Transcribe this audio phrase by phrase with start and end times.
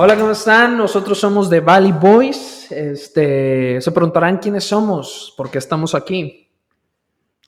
[0.00, 0.78] Hola, ¿cómo están?
[0.78, 2.70] Nosotros somos The Valley Boys.
[2.70, 6.48] Este, se preguntarán quiénes somos, por qué estamos aquí.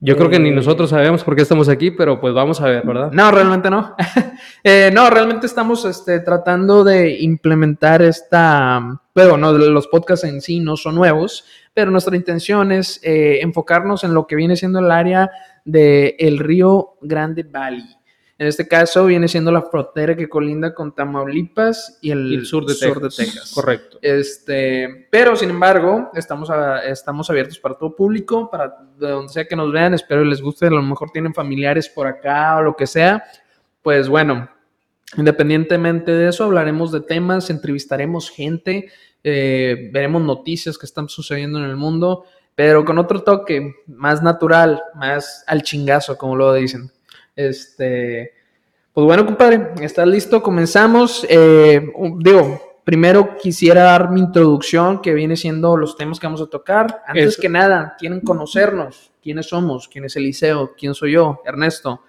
[0.00, 2.64] Yo creo que ni Eh, nosotros sabemos por qué estamos aquí, pero pues vamos a
[2.64, 3.12] ver, ¿verdad?
[3.12, 3.94] No, realmente no.
[4.64, 9.00] Eh, no, realmente estamos este, tratando de implementar esta.
[9.12, 14.02] Pero no, los podcasts en sí no son nuevos, pero nuestra intención es eh, enfocarnos
[14.02, 15.30] en lo que viene siendo el área
[15.64, 17.99] del río Grande Valley.
[18.40, 22.46] En este caso viene siendo la frontera que colinda con Tamaulipas y el, Y el
[22.46, 23.52] sur de Texas.
[23.54, 23.98] Correcto.
[24.00, 29.44] Este, pero sin embargo, estamos, a- estamos abiertos para todo público, para de donde sea
[29.46, 29.92] que nos vean.
[29.92, 30.68] Espero les guste.
[30.68, 33.22] A lo mejor tienen familiares por acá o lo que sea.
[33.82, 34.48] Pues bueno,
[35.18, 38.90] independientemente de eso, hablaremos de temas, entrevistaremos gente,
[39.22, 44.82] eh, veremos noticias que están sucediendo en el mundo, pero con otro toque más natural,
[44.94, 46.90] más al chingazo, como lo dicen.
[47.48, 48.34] Este,
[48.92, 50.42] pues bueno, compadre, ¿estás listo?
[50.42, 51.26] Comenzamos.
[51.28, 56.46] Eh, digo, primero quisiera dar mi introducción, que viene siendo los temas que vamos a
[56.46, 57.02] tocar.
[57.06, 57.42] Antes Eso.
[57.42, 62.02] que nada, quieren conocernos, quiénes somos, quién es Eliseo, quién soy yo, Ernesto.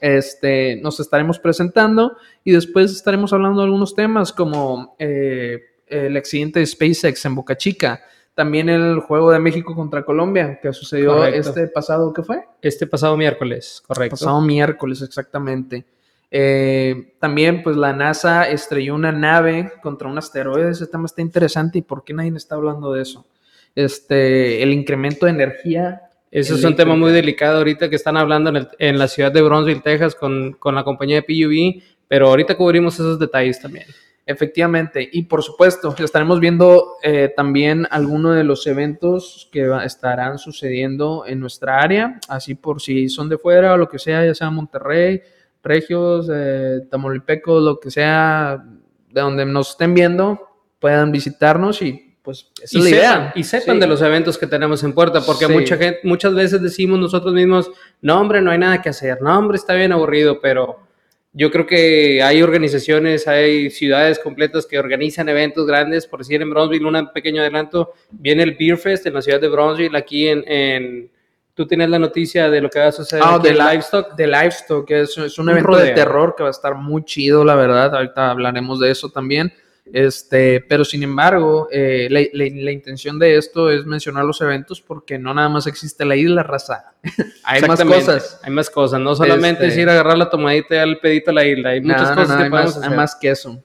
[0.00, 6.60] Este, nos estaremos presentando y después estaremos hablando de algunos temas como eh, el accidente
[6.60, 8.00] de SpaceX en Boca Chica,
[8.38, 11.40] también el juego de México contra Colombia que sucedió Correcto.
[11.48, 12.44] este pasado, ¿qué fue?
[12.62, 14.12] Este pasado miércoles, correcto.
[14.14, 15.84] Pasado miércoles, exactamente.
[16.30, 20.70] Eh, también, pues la NASA estrelló una nave contra un asteroide.
[20.70, 21.78] Ese tema está interesante.
[21.78, 23.26] ¿Y por qué nadie está hablando de eso?
[23.74, 26.02] Este, el incremento de energía.
[26.30, 29.32] Ese es un tema muy delicado ahorita que están hablando en, el- en la ciudad
[29.32, 33.86] de Bronzeville, Texas, con, con la compañía de PUB, pero ahorita cubrimos esos detalles también.
[34.30, 35.08] Efectivamente.
[35.10, 41.40] Y por supuesto, estaremos viendo eh, también algunos de los eventos que estarán sucediendo en
[41.40, 42.20] nuestra área.
[42.28, 45.22] Así por si son de fuera o lo que sea, ya sea Monterrey,
[45.62, 48.62] Regios, eh, Tamaulipecos, lo que sea,
[49.10, 50.38] de donde nos estén viendo,
[50.78, 53.32] puedan visitarnos y pues esa Y es la sepan, idea.
[53.34, 53.80] y sepan Sí.
[53.80, 55.52] de los eventos que tenemos en puerta, porque Sí.
[55.54, 57.70] mucha gente, muchas veces decimos nosotros mismos,
[58.02, 60.86] no hombre, no hay nada que hacer, no hombre, está bien aburrido, pero
[61.32, 66.50] yo creo que hay organizaciones, hay ciudades completas que organizan eventos grandes, por decir en
[66.50, 70.42] Bronzeville, un pequeño adelanto, viene el Beer Fest en la ciudad de Bronzeville, aquí en,
[70.46, 71.10] en-
[71.54, 74.14] tú tienes la noticia de lo que va a suceder Ah, de Livestock.
[74.14, 77.04] de Livestock, que es, es un Un evento de terror que va a estar muy
[77.04, 77.94] chido, la verdad.
[77.96, 79.52] Ahorita hablaremos de eso también.
[79.92, 84.80] Este, pero sin embargo, eh, la, la- la intención de esto es mencionar los eventos
[84.82, 86.92] porque no nada más existe la isla raza.
[87.44, 88.40] Hay más cosas.
[88.42, 91.30] Hay más cosas, no solamente Este- es ir a agarrar la tomadita y darle pedito
[91.30, 92.96] a la isla, hay muchas No, no, cosas no, que hay, podemos más, hay hacer.
[92.96, 93.64] más que eso.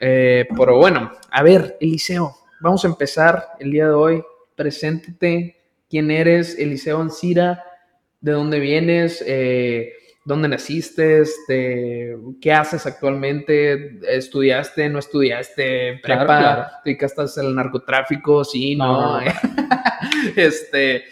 [0.00, 4.22] Eh, pero bueno, a ver, Eliseo, vamos a empezar el día de hoy.
[4.54, 5.56] Preséntete,
[5.88, 7.64] quién eres, Eliseo Ancira,
[8.20, 9.92] de dónde vienes, eh,
[10.28, 16.62] dónde naciste, este, qué haces actualmente, estudiaste, no estudiaste, Claro, prepa, claro.
[16.84, 19.20] te dedicaste al narcotráfico, sí, no.
[19.20, 19.26] No, no,
[20.36, 21.04] este,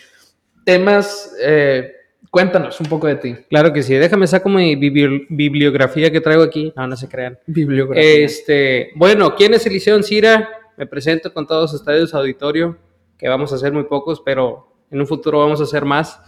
[0.64, 1.92] temas, eh,
[2.30, 3.34] cuéntanos un poco de ti.
[3.48, 6.72] Claro que sí, déjame saco mi bibli- bibliografía que traigo aquí.
[6.76, 7.38] No, no se crean.
[7.46, 8.02] Bibliografía.
[8.24, 10.50] Este, bueno, ¿quién es Eliseo Cira?
[10.76, 12.76] Me presento con todos ustedes, auditorio,
[13.16, 16.20] que vamos a hacer muy pocos, pero en un futuro vamos a hacer más.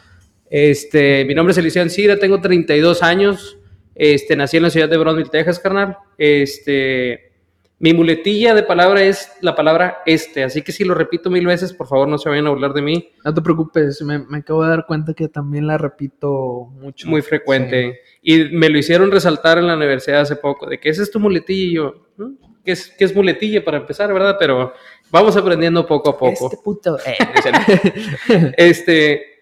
[0.50, 3.58] Este, mi nombre es Eliseo Cira, tengo 32 años.
[3.94, 5.96] Este, nací en la ciudad de Bronzeville, Texas, carnal.
[6.16, 7.32] Este,
[7.80, 11.72] mi muletilla de palabra es la palabra este, así que si lo repito mil veces,
[11.72, 13.10] por favor no se vayan a burlar de mí.
[13.24, 17.08] No te preocupes, me, me acabo de dar cuenta que también la repito mucho.
[17.08, 18.00] muy frecuente.
[18.22, 21.20] Y me lo hicieron resaltar en la universidad hace poco, de que ese es tu
[21.20, 22.34] muletilla y yo, ¿no?
[22.64, 24.36] ¿qué es, qué es muletilla para empezar, verdad?
[24.38, 24.72] Pero
[25.10, 26.18] vamos aprendiendo poco a Sí.
[26.18, 26.46] poco.
[26.52, 26.98] Este puto.
[27.06, 29.37] eh, Este,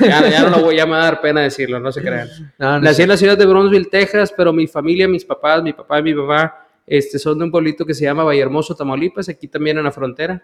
[0.00, 2.28] ya, ya no lo voy a me va a dar pena decirlo, no se crean.
[2.58, 3.02] no, no Nací sé.
[3.04, 6.14] en la ciudad de Bronzeville, Texas, pero mi familia, mis papás, mi papá y mi
[6.14, 6.54] mamá,
[6.86, 10.42] este, son de un pueblito que se llama Vallehermoso, Tamaulipas, aquí también en la frontera.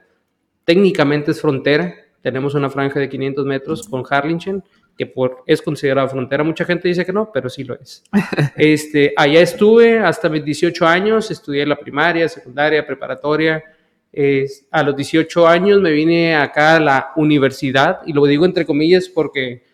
[0.64, 4.62] Técnicamente es frontera, tenemos una franja de 500 metros con Harlingen,
[4.96, 6.42] que por, es considerada frontera.
[6.42, 8.02] Mucha gente dice que no, pero sí lo es.
[8.56, 13.62] Este, allá estuve hasta mis 18 años, estudié la primaria, secundaria, preparatoria.
[14.12, 18.64] Es- a los 18 años me vine acá a la universidad, y lo digo entre
[18.64, 19.64] comillas porque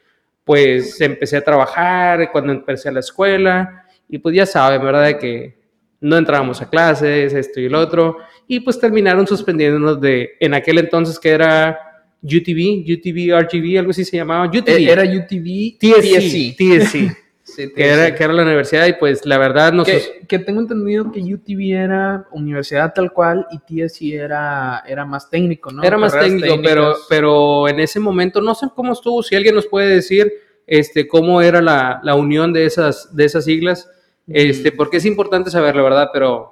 [0.44, 5.06] pues empecé a trabajar cuando empecé a la escuela, y pues ya saben, ¿verdad?
[5.06, 5.62] De que
[6.00, 8.16] no entrábamos a clases, esto y el otro,
[8.48, 11.78] y pues terminaron suspendiéndonos de, en aquel entonces que era
[12.24, 14.68] UTV, UTV, RGV, algo así se llamaba, UTV.
[14.68, 17.16] Eh, Era UTV TSC, TSC,
[17.54, 20.60] Sí, que, era, que era la universidad y pues la verdad no que, que tengo
[20.60, 25.82] entendido que UTV era universidad tal cual y TSC era, era más técnico, ¿no?
[25.82, 29.54] era más Carreras técnico, pero, pero en ese momento no sé cómo estuvo, si alguien
[29.54, 30.32] nos puede decir
[30.66, 33.90] este, cómo era la, la unión de esas, de esas siglas,
[34.26, 36.10] este, porque es importante saberlo, ¿verdad?
[36.12, 36.51] Pero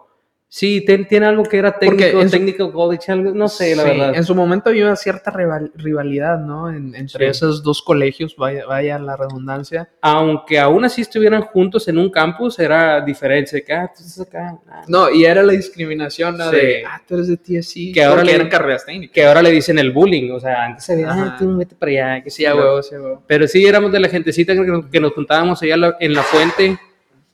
[0.52, 3.84] Sí, ten- tiene algo que era técnico, en su- technical college, algo, no sé, la
[3.84, 4.16] Sí, verdad.
[4.16, 6.68] En su momento había cierta rival- rivalidad, ¿no?
[6.68, 7.30] En- entre Sí.
[7.30, 9.88] esos dos colegios, vaya, vaya la redundancia.
[10.00, 13.58] Aunque aún así estuvieran juntos en un campus, era diferencia.
[13.58, 14.58] de Que, ah, tú estás acá.
[14.68, 14.82] ah.
[14.88, 16.50] No, y era la discriminación, ¿no?
[16.50, 16.56] Sí.
[16.56, 17.92] De, ah, tú eres de TSC.
[17.94, 19.14] Que ahora le- eran carreras técnicas.
[19.14, 20.32] Que ahora le dicen el bullying.
[20.32, 22.24] O sea, antes se veía, ah, tú vete para allá.
[22.24, 23.22] Que Sí, a huevo, sí, a huevo.
[23.28, 26.76] Pero sí, éramos de la gentecita que nos, que nos juntábamos allá en la fuente.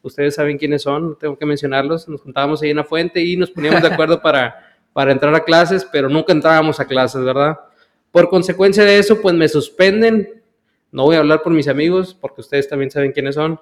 [0.03, 2.09] Ustedes saben quiénes son, no tengo que mencionarlos.
[2.09, 5.45] Nos juntábamos ahí en la fuente y nos poníamos de acuerdo para, para entrar a
[5.45, 7.59] clases, pero nunca entrábamos a clases, ¿verdad?
[8.11, 10.43] Por consecuencia de eso, pues me suspenden.
[10.93, 13.61] No voy a hablar por mis amigos, porque ustedes también saben quiénes son.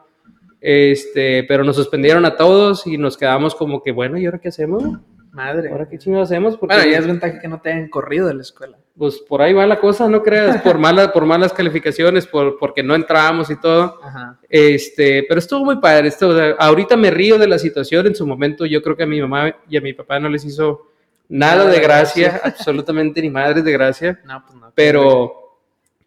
[0.60, 4.48] Este, pero nos suspendieron a todos y nos quedamos como que, bueno, ¿y ahora qué
[4.48, 4.82] hacemos?
[5.32, 5.70] Madre.
[5.70, 6.56] ¿Ahora qué chingados hacemos?
[6.56, 8.78] Porque Bueno, ya es ventaja que no te hayan corrido de la escuela.
[8.96, 12.82] Pues por ahí va la cosa, no creas, por, mala, por malas calificaciones, por, porque
[12.82, 13.98] no entramos y todo.
[14.02, 14.38] Ajá.
[14.48, 16.08] Este, pero estuvo muy padre.
[16.08, 18.06] Esto, o sea, ahorita me río de la situación.
[18.06, 20.44] En su momento, yo creo que a mi mamá y a mi papá no les
[20.44, 20.88] hizo
[21.28, 22.40] nada, Nada de gracia, gracia.
[22.48, 24.20] absolutamente ni madres de gracia.
[24.24, 24.72] No, pues no.
[24.74, 25.58] Pero,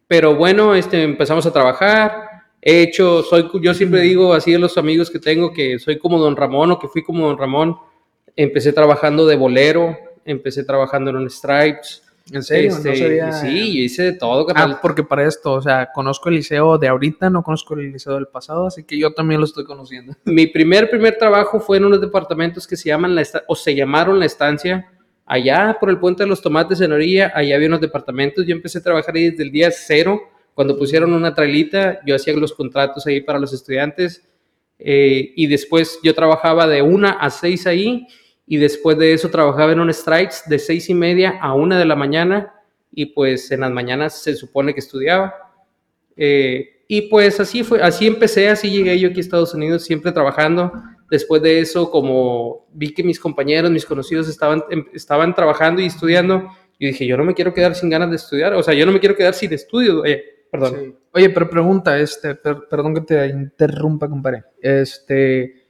[0.07, 2.27] pero bueno, este, empezamos a trabajar.
[2.61, 6.19] He hecho, soy, yo siempre digo así de los amigos que tengo que soy como
[6.19, 7.77] Don Ramón o que fui como Don Ramón.
[8.35, 12.06] Empecé trabajando de bolero, empecé trabajando en un Stripes.
[12.31, 12.71] ¿En serio?
[12.71, 13.31] Este, no sabía.
[13.31, 14.73] Sí, yo hice de todo, carnal.
[14.73, 18.15] Ah, porque para esto, o sea, conozco el liceo de ahorita, no conozco el liceo
[18.15, 20.13] del pasado, así que yo también lo estoy conociendo.
[20.25, 24.19] Mi primer, primer trabajo fue en unos departamentos que se llaman la o se llamaron
[24.19, 24.91] la estancia.
[25.25, 28.45] Allá por el puente de los tomates en orilla, allá había unos departamentos.
[28.45, 30.21] Yo empecé a trabajar ahí desde el día cero.
[30.53, 34.23] Cuando pusieron una trailita, yo hacía los contratos ahí para los estudiantes.
[34.79, 38.07] eh, y después yo trabajaba de una a seis ahí.
[38.47, 41.85] Y después de eso trabajaba en un strikes de seis y media a una de
[41.85, 42.53] la mañana.
[42.91, 45.33] Y pues en las mañanas se supone que estudiaba.
[46.15, 50.11] Eh, y pues así fue, así empecé, así llegué yo aquí a Estados Unidos, siempre
[50.11, 50.71] trabajando.
[51.11, 55.85] Después de eso, como vi que mis compañeros, mis conocidos estaban, em- estaban trabajando y
[55.85, 56.43] estudiando,
[56.79, 58.91] yo dije, yo no me quiero quedar sin ganas de estudiar, o sea, yo no
[58.91, 60.75] me quiero quedar sin estudio, eh, perdón.
[60.79, 60.95] Sí.
[61.13, 64.43] Oye, pero pregunta, este, per- perdón que te interrumpa, compadre.
[64.61, 65.66] Este,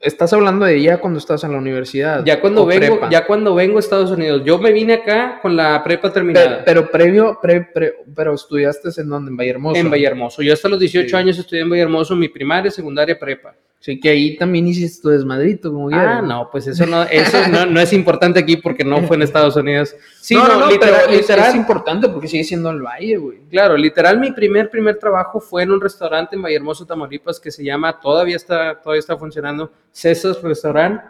[0.00, 2.24] estás hablando de ya cuando estás en la universidad.
[2.24, 3.10] Ya cuando vengo, prepa.
[3.10, 6.62] ya cuando vengo a Estados Unidos, yo me vine acá con la prepa Pero, terminada
[6.64, 9.80] pero previo, pre- pre- pero estudiaste en donde, en Vallehermoso.
[9.80, 10.42] en Vallehermoso.
[10.42, 11.16] Yo hasta los 18 Sí.
[11.16, 13.54] años estudié en Vallehermoso, mi primaria, secundaria, prepa.
[13.84, 16.22] Sí, que ahí también hiciste tu desmadrito, como Ah, quiera.
[16.22, 19.56] no, pues eso no, eso no, no es importante aquí porque no fue en Estados
[19.56, 19.92] Unidos.
[20.20, 23.38] Sí, no, no, no, literal, pero literal, es importante porque sigue siendo el valle, güey.
[23.50, 27.64] Claro, literal, mi primer, primer trabajo fue en un restaurante en Vallehermoso, Tamaulipas, que se
[27.64, 31.00] llama, todavía está, todavía está funcionando, César's Restaurant,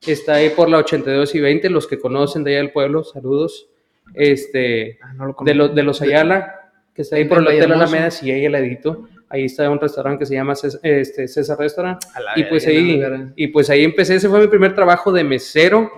[0.00, 3.02] que está ahí por la 82 y 20, los que conocen de allá del pueblo,
[3.02, 3.66] saludos,
[4.14, 6.59] este, Ah, no lo de, los de los Ayala,
[7.00, 7.72] que está ahí ¿De por el Hotel?
[7.72, 11.58] Alameda, sí, ahí al ladito, ahí está un restaurante que se llama Cés- este, César
[11.58, 15.10] Restaurant, la y pues ahí, la y pues ahí empecé, ese fue mi primer trabajo
[15.12, 15.90] de mesero.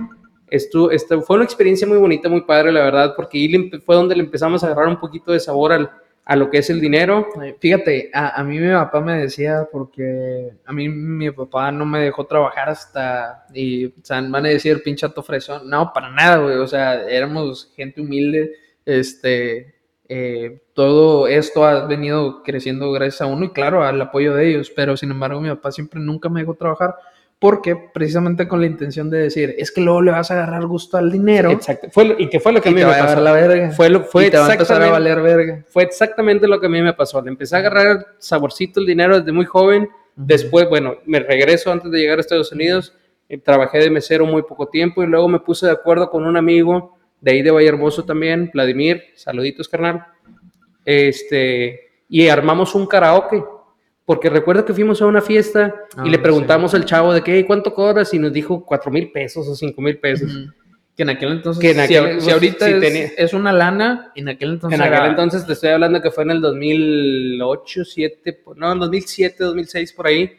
[0.48, 4.14] Estuvo, este, fue una experiencia muy bonita, muy padre, la verdad, porque ahí fue donde
[4.14, 5.90] le empezamos a agarrar un poquito de sabor al,
[6.26, 7.26] a lo que es el dinero.
[7.58, 12.00] Fíjate, a, a mí mi papá me decía, porque a mí mi papá no me
[12.00, 16.56] dejó trabajar hasta, y o sea, van a decir pinchato fresón, no, para nada, güey,
[16.56, 18.52] o sea, éramos gente humilde,
[18.84, 19.74] este,
[20.14, 24.70] eh, todo esto ha venido creciendo gracias a uno y claro, al apoyo de ellos,
[24.74, 26.94] pero sin embargo mi papá siempre nunca me dejó trabajar,
[27.38, 30.96] porque precisamente con la intención de decir, es que luego le vas a agarrar gusto
[30.98, 31.88] al dinero Exacto.
[31.90, 33.20] Fue, lo- y que fue lo que a mí te me va a pasó.
[33.20, 35.64] la verga, Fue, lo, fue, y te va a empezar a exactamente, valer verga.
[35.68, 37.20] fue exactamente lo que a mí me pasó.
[37.22, 39.88] Le empecé a agarrar saborcito el dinero desde muy joven.
[40.14, 42.94] Después, bueno, me regreso antes de llegar a Estados Unidos.
[43.28, 46.36] eh, Trabajé de mesero muy poco tiempo y luego me puse de acuerdo con un
[46.36, 49.02] amigo de ahí de Valle Hermoso también, Vladimir.
[49.14, 50.04] Saluditos, carnal.
[50.84, 53.42] Este, y armamos un karaoke.
[54.04, 57.46] Porque recuerdo que fuimos a una fiesta y Ah, le preguntamos al chavo de qué,
[57.46, 58.12] ¿cuánto cobras?
[58.12, 60.34] Y nos dijo cuatro mil pesos o cinco mil pesos.
[60.34, 60.52] Ujú.
[60.96, 63.32] Que en aquel entonces, Que en si aquel- ahor- si, pues, ahorita sí es, es
[63.32, 66.32] una lana, en aquel entonces En aquel era- entonces te estoy hablando que fue en
[66.32, 70.32] el 2008, 7, no, en 2007, 2006 por ahí.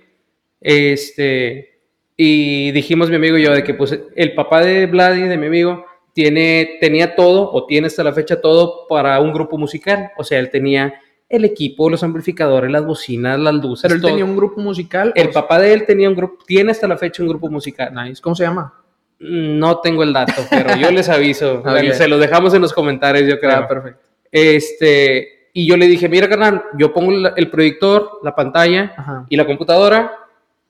[0.60, 1.80] Este,
[2.18, 5.48] y dijimos mi amigo y yo de que pues el papá de Vladi, de mi
[5.48, 10.12] amigo, tiene, tenía todo o tiene hasta la fecha todo para un grupo musical.
[10.18, 10.94] O sea, él tenía
[11.28, 13.84] el equipo, los amplificadores, las bocinas, las luces.
[13.84, 14.12] Pero él todo.
[14.12, 15.12] tenía un grupo musical.
[15.16, 17.94] El papá de él tenía un grupo, tiene hasta la fecha un grupo musical.
[17.94, 18.22] nice.
[18.22, 18.74] ¿Cómo se llama?
[19.20, 21.64] No tengo el dato, pero yo les aviso.
[21.66, 21.94] Ok.
[21.94, 23.58] Se lo dejamos en los comentarios, yo creo.
[23.58, 24.02] Ah, perfecto.
[24.32, 29.26] Este, y yo le dije, mira, carnal, yo pongo el proyector, la pantalla Ajá.
[29.30, 30.12] y la computadora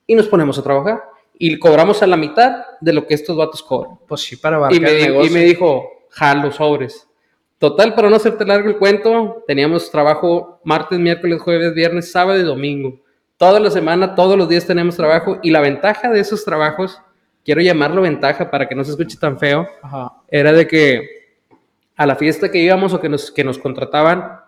[0.06, 1.02] y nos ponemos a trabajar.
[1.46, 3.98] Y cobramos a la mitad de lo que estos vatos cobran.
[4.08, 5.32] Pues sí, para Y abarcar me, el di- y negocio.
[5.32, 7.06] me dijo, jalo sobres.
[7.58, 12.42] Total, para no hacerte largo el cuento, teníamos trabajo martes, miércoles, jueves, viernes, sábado y
[12.44, 13.00] domingo.
[13.36, 15.38] Toda la semana, todos los días tenemos trabajo.
[15.42, 17.00] Y la ventaja de esos trabajos
[17.44, 20.12] quiero llamarlo ventaja para que no se escuche tan feo, Ajá.
[20.28, 21.08] era de que
[21.96, 24.40] a la fiesta que íbamos o que nos, que nos contrataban,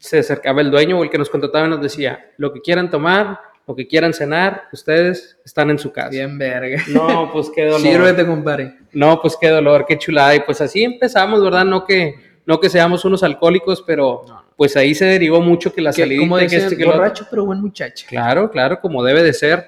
[0.00, 2.88] se acercaba el dueño o el que nos contrataba y nos decía, lo que quieran
[2.90, 6.10] tomar, lo que quieran cenar, ustedes están en su casa.
[6.10, 6.82] Bien verga.
[6.88, 7.80] No, pues qué dolor.
[7.80, 8.74] Sírvete, compadre.
[8.92, 10.34] No, pues qué dolor, qué chulada.
[10.34, 11.64] Y pues así empezamos, ¿verdad?
[11.64, 12.14] No que,
[12.44, 14.24] no que seamos unos alcohólicos, pero
[14.56, 16.92] pues ahí se derivó mucho que la Que, salida como que dicen, este, que lo
[16.92, 18.06] borracho, pero buen muchacho.
[18.08, 19.66] Claro, claro, como debe de ser.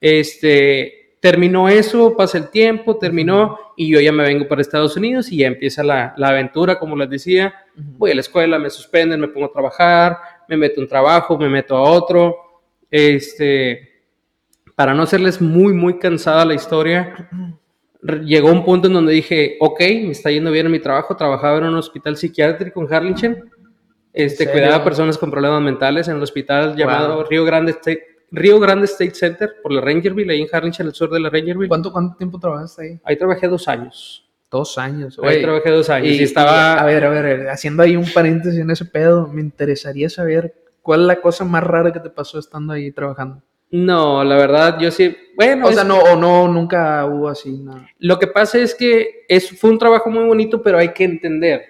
[0.00, 5.32] Este, terminó eso, pasa el tiempo, terminó y yo ya me vengo para Estados Unidos
[5.32, 7.54] y ya empieza la, la aventura, como les decía.
[7.74, 11.36] Voy a la escuela, me suspenden, me pongo a trabajar, me meto en un trabajo,
[11.36, 12.36] me meto a otro.
[12.96, 13.90] Este,
[14.76, 17.28] para no hacerles muy, muy cansada la historia,
[18.24, 21.58] llegó un punto en donde dije, ok, me está yendo bien en mi trabajo, trabajaba
[21.58, 23.50] en un hospital psiquiátrico en Harlingen,
[24.12, 27.24] este, ¿En cuidaba a personas con problemas mentales en el hospital llamado.
[27.24, 31.10] Río Grande State, Río Grande State Center por la Rangerville, ahí en Harlingen, al sur
[31.10, 31.66] de la Rangerville.
[31.66, 33.00] ¿Cuánto, ¿Cuánto tiempo trabajaste ahí?
[33.02, 34.24] Ahí trabajé dos años.
[34.48, 35.18] Dos años.
[35.20, 36.76] Ahí trabajé dos años y, Y, estaba...
[36.76, 40.54] y, a ver, a ver, haciendo ahí un paréntesis en ese pedo, me interesaría saber
[40.84, 43.42] cuál es la cosa más rara que te pasó estando ahí trabajando.
[43.70, 45.16] No, la verdad, yo sí...
[45.34, 47.88] Bueno, O sea, no, o no, nunca hubo así nada.
[47.98, 51.62] Lo que pasa es que es, fue un trabajo muy bonito, pero hay que entender.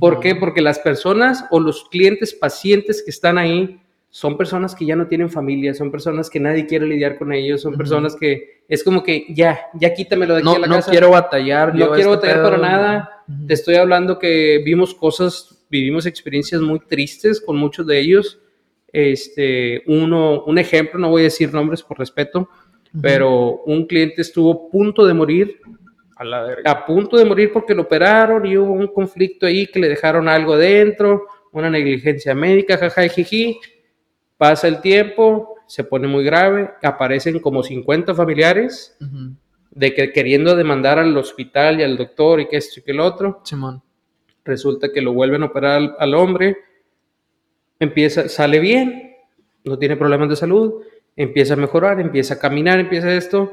[0.00, 0.22] ¿Por Ujú.
[0.22, 0.34] qué?
[0.34, 5.06] Porque las personas o los clientes, pacientes que están ahí, son personas que ya no
[5.06, 7.78] tienen familia, son personas que nadie quiere lidiar con ellos, son Ujú.
[7.78, 10.90] personas que es como que ya, ya quítamelo de aquí No, a la no casa.
[10.90, 11.74] quiero batallar.
[11.74, 12.62] No quiero este batallar para no.
[12.62, 13.22] nada.
[13.28, 13.46] Ujú.
[13.46, 18.40] Te estoy hablando que vimos cosas, vivimos experiencias muy tristes con muchos de ellos.
[18.92, 22.48] Este, uno, un ejemplo, no voy a decir nombres por respeto,
[23.00, 25.60] pero un cliente estuvo a punto de morir
[26.16, 29.80] A la a punto de morir porque lo operaron y hubo un conflicto ahí que
[29.80, 31.22] le dejaron algo dentro,
[31.52, 33.58] una negligencia médica, jaja, jiji.
[34.36, 39.34] Pasa el tiempo, se pone muy grave, aparecen como 50 familiares Ujú.
[39.70, 43.00] de que queriendo demandar al hospital y al doctor y que esto y que el
[43.00, 43.40] otro.
[43.44, 43.82] Simón.
[44.44, 46.56] Resulta que lo vuelven a operar al, al hombre,
[47.82, 49.16] empieza, sale bien,
[49.64, 50.82] no tiene problemas de salud,
[51.16, 53.52] empieza a mejorar, empieza a caminar, empieza esto,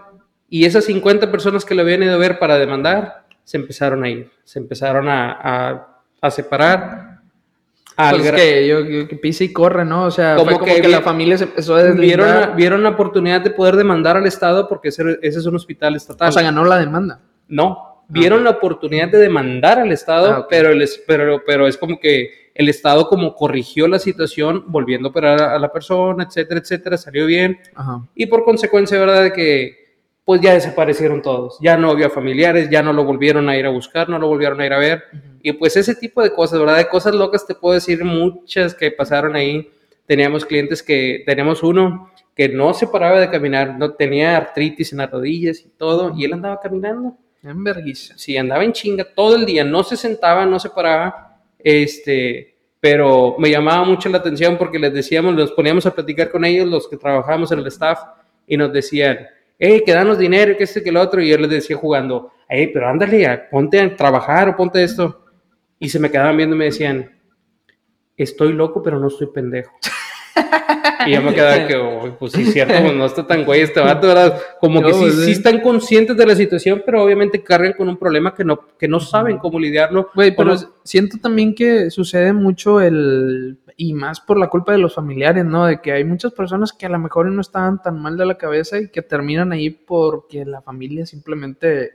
[0.49, 4.09] y esas 50 personas que lo habían ido a ver para demandar, se empezaron a
[4.09, 5.87] ir, se empezaron a, a-
[6.21, 7.19] a separar.
[7.95, 10.05] Al Pues que yo, yo- que pisa y corre, ¿no?
[10.05, 12.49] O sea, Como fue como que que, la familia se empezó a vieron, deslindar.
[12.49, 15.95] la- vieron la oportunidad de poder demandar al Estado porque ese, ese es un hospital
[15.97, 16.29] estatal.
[16.29, 17.19] O sea, ganó la demanda.
[17.49, 20.47] No, vieron la oportunidad de demandar al Estado, Ah, ok.
[20.49, 25.07] pero, el, es- pero, pero es como que el Estado como corrigió la situación, volviendo
[25.07, 27.57] a operar a la persona, etcétera, etcétera, salió bien.
[27.75, 28.01] Ajá.
[28.15, 29.23] Y por consecuencia, ¿verdad?
[29.23, 29.79] De que
[30.25, 33.69] pues ya desaparecieron todos, ya no había familiares, ya no lo volvieron a ir a
[33.69, 35.03] buscar, no lo volvieron a ir a ver.
[35.41, 36.77] Y pues ese tipo de cosas, ¿verdad?
[36.77, 39.71] De cosas locas te puedo decir muchas que pasaron ahí.
[40.05, 44.99] Teníamos clientes que, teníamos uno que no se paraba de caminar, no tenía artritis en
[44.99, 47.17] las rodillas y todo, y él andaba caminando.
[47.43, 48.17] En vergüenza.
[48.17, 53.35] Sí, andaba en chinga todo el día, no se sentaba, no se paraba, este, pero
[53.37, 56.87] me llamaba mucho la atención porque les decíamos, nos poníamos a platicar con ellos, los
[56.87, 57.99] que trabajábamos en el staff,
[58.45, 59.27] y nos decían,
[59.57, 62.71] hey, que danos dinero, que este, que lo otro, y yo les decía jugando, hey,
[62.73, 65.25] pero ándale, ponte a trabajar o ponte esto,
[65.79, 67.19] y se me quedaban viendo y me decían,
[68.17, 69.71] estoy loco, pero no estoy pendejo.
[71.05, 73.79] Y yo me quedaba que, "Uy, pues sí, cierto, pues no está tan güey este
[73.79, 74.37] vato, ¿verdad?
[74.59, 75.25] Como que sí, pues, sí.
[75.25, 78.87] sí están conscientes de la situación, pero obviamente cargan con un problema que no, que
[78.87, 80.09] no saben cómo lidiarlo.
[80.13, 83.57] Güey, pero no- siento también que sucede mucho el.
[83.77, 85.65] Y más por la culpa de los familiares, ¿no?
[85.65, 88.37] De que hay muchas personas que a lo mejor no estaban tan mal de la
[88.37, 91.91] cabeza y que terminan ahí porque la familia simplemente.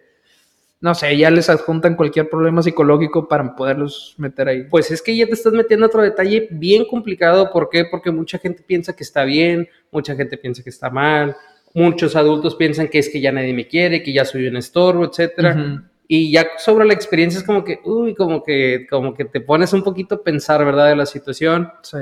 [0.84, 4.64] No sé, ya les adjuntan cualquier problema psicológico para poderlos meter ahí.
[4.64, 7.50] Pues es que ya te estás metiendo a otro detalle bien complicado.
[7.50, 7.86] ¿Por qué?
[7.90, 11.34] Porque mucha gente piensa que está bien, mucha gente piensa que está mal,
[11.72, 15.06] muchos adultos piensan que es que ya nadie me quiere, que ya soy un estorbo,
[15.06, 15.82] etcétera.
[16.06, 19.72] Y ya sobre la experiencia es como que, uy, como que, como que te pones
[19.72, 20.88] un poquito a pensar, ¿verdad?
[20.88, 21.72] De la situación.
[21.80, 21.96] Sí.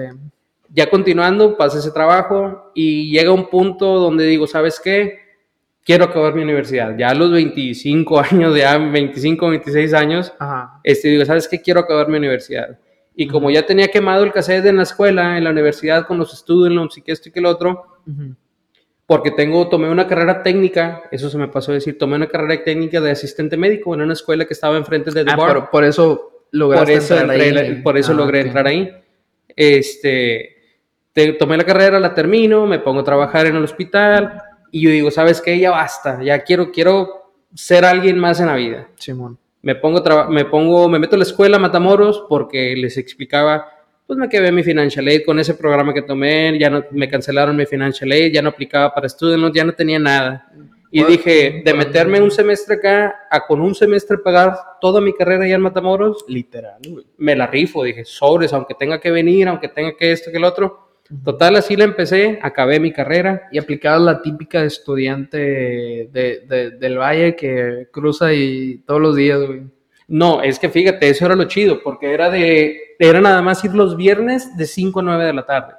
[0.74, 5.21] ya continuando, pasa ese trabajo y llega un punto donde digo, ¿sabes qué?
[5.84, 6.96] Quiero acabar mi universidad.
[6.96, 10.80] Ya a los 25 años, ya 25, 26 años, Ajá.
[10.84, 11.60] este, digo, ¿sabes qué?
[11.60, 12.78] Quiero acabar mi universidad.
[13.16, 16.32] Y como ya tenía quemado el cassette en la escuela, en la universidad, con los
[16.32, 17.82] estudios, y que esto y que el otro,
[19.06, 22.62] porque tengo, tomé una carrera técnica, eso se me pasó a decir, tomé una carrera
[22.64, 25.70] técnica de asistente médico en una escuela que estaba enfrente de The Ah, Bar por,
[25.70, 27.82] por eso por lograste eso, entrar entré- ahí.
[27.82, 28.46] por eso Ah, logré ok.
[28.46, 28.90] entrar ahí.
[29.54, 30.56] Este,
[31.12, 34.40] te- tomé la carrera, la termino, me pongo a trabajar en el hospital
[34.72, 35.58] y yo digo, ¿sabes qué?
[35.58, 38.88] Ya basta, ya quiero, quiero ser alguien más en la vida.
[38.96, 39.38] Simón.
[39.60, 43.68] Me pongo, me pongo, me meto a la escuela Matamoros porque les explicaba,
[44.06, 47.54] pues me quedé mi financial aid con ese programa que tomé, ya no, me cancelaron
[47.54, 50.50] mi financial aid, ya no aplicaba para estudios, ya no tenía nada.
[50.90, 55.44] Y dije, de meterme un semestre acá a con un semestre pagar toda mi carrera
[55.44, 57.06] allá en Matamoros, Literal, güey.
[57.18, 57.82] me la rifo.
[57.82, 60.91] Dije, sobres, aunque tenga que venir, aunque tenga que esto, que el otro.
[61.24, 63.48] Total, así la empecé, acabé mi carrera.
[63.52, 69.40] Y aplicabas la típica estudiante de, de- del valle que cruza y todos los días,
[69.40, 69.62] güey.
[70.08, 73.72] No, es que fíjate, eso era lo chido, porque era de, era nada más ir
[73.74, 75.74] los viernes de 5 a 9 de la tarde.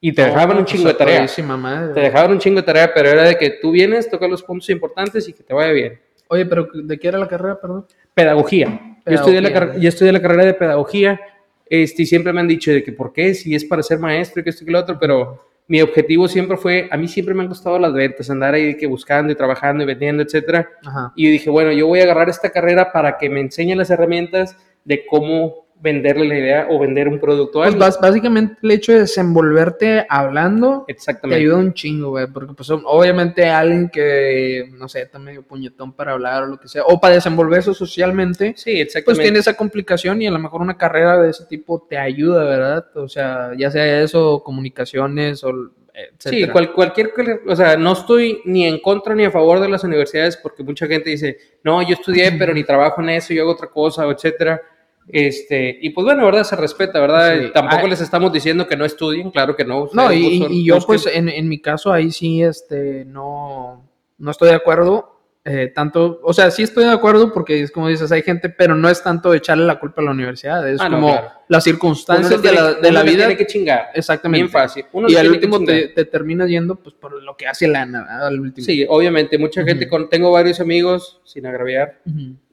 [0.00, 1.26] Y te dejaban un pues, chingo de tarea.
[1.56, 1.94] madre.
[1.94, 4.68] Te dejaban un chingo de tarea, pero era de que tú vienes, tocas los puntos
[4.70, 6.00] importantes y que te vaya bien.
[6.28, 7.86] Oye, pero ¿de qué era la carrera, perdón?
[8.12, 8.98] Pedagogía.
[9.06, 11.20] Yo estudié, la, yo estudié la carrera de pedagogía
[11.66, 14.40] este, y siempre me han dicho de que por qué, si es para ser maestro
[14.40, 17.34] y que esto y que lo otro, pero mi objetivo siempre fue, a mí siempre
[17.34, 20.68] me han gustado las ventas, andar ahí que buscando y trabajando y vendiendo, etcétera.
[20.84, 21.12] Ajá.
[21.16, 23.90] Y yo dije, bueno, yo voy a agarrar esta carrera para que me enseñe las
[23.90, 27.90] herramientas de cómo venderle la idea o vender un producto a Pues alguien.
[27.90, 33.48] bas- básicamente el hecho de desenvolverte hablando te ayuda un chingo, güey, porque pues obviamente
[33.48, 37.14] alguien que, no sé, está medio puñetón para hablar o lo que sea, o para
[37.14, 39.22] desenvolverse socialmente, Sí, pues exactamente.
[39.24, 42.86] tiene esa complicación y a lo mejor una carrera de ese tipo te ayuda, ¿verdad?
[42.96, 45.50] O sea, ya sea eso, comunicaciones o
[45.94, 46.52] Sí, etcétera.
[46.52, 47.12] cual- cualquier,
[47.46, 50.86] o sea, no estoy ni en contra ni a favor de las universidades porque mucha
[50.86, 54.62] gente dice, no, yo estudié, pero ni trabajo en eso, yo hago otra cosa, etcétera.
[55.08, 57.38] Este, y pues bueno, verdad, se respeta, ¿verdad?
[57.38, 57.50] Sí.
[57.52, 59.88] Tampoco Ah, les estamos diciendo que no estudien, claro que no.
[59.92, 63.84] No, y, yo busquen- pues en, en mi caso ahí sí, este, no,
[64.18, 65.08] no estoy de acuerdo.
[65.44, 68.76] eh, tanto, o sea, sí estoy de acuerdo porque es como dices, hay gente, pero
[68.76, 71.28] no es tanto echarle la culpa a la universidad, es Ah, no, como claro.
[71.48, 73.26] las circunstancias de la, de la vida.
[73.26, 73.86] tiene que chingar.
[73.92, 74.44] Exactamente.
[74.44, 74.84] Bien fácil.
[74.92, 78.26] Uno Y al último te, te terminas yendo pues por lo que hace lana, ¿verdad?
[78.28, 78.64] Al último.
[78.64, 81.98] Sí, obviamente, mucha gente, con, tengo varios amigos, sin agraviar,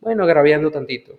[0.02, 1.14] bueno, agraviando tantito.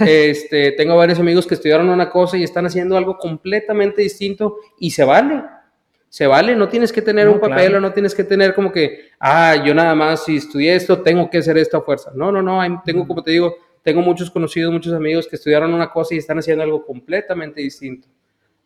[0.00, 4.90] Este, tengo varios amigos que estudiaron una cosa y están haciendo algo completamente distinto y
[4.90, 5.42] se vale.
[6.08, 7.78] Se vale, no tienes que tener No, un papel claro.
[7.78, 11.28] o no tienes que tener como que, ah, yo nada más si estudié esto, tengo
[11.28, 12.12] que hacer esto a fuerza.
[12.14, 15.90] No, no, no, tengo, como te digo, tengo muchos conocidos, muchos amigos que estudiaron una
[15.90, 18.06] cosa y están haciendo algo completamente distinto.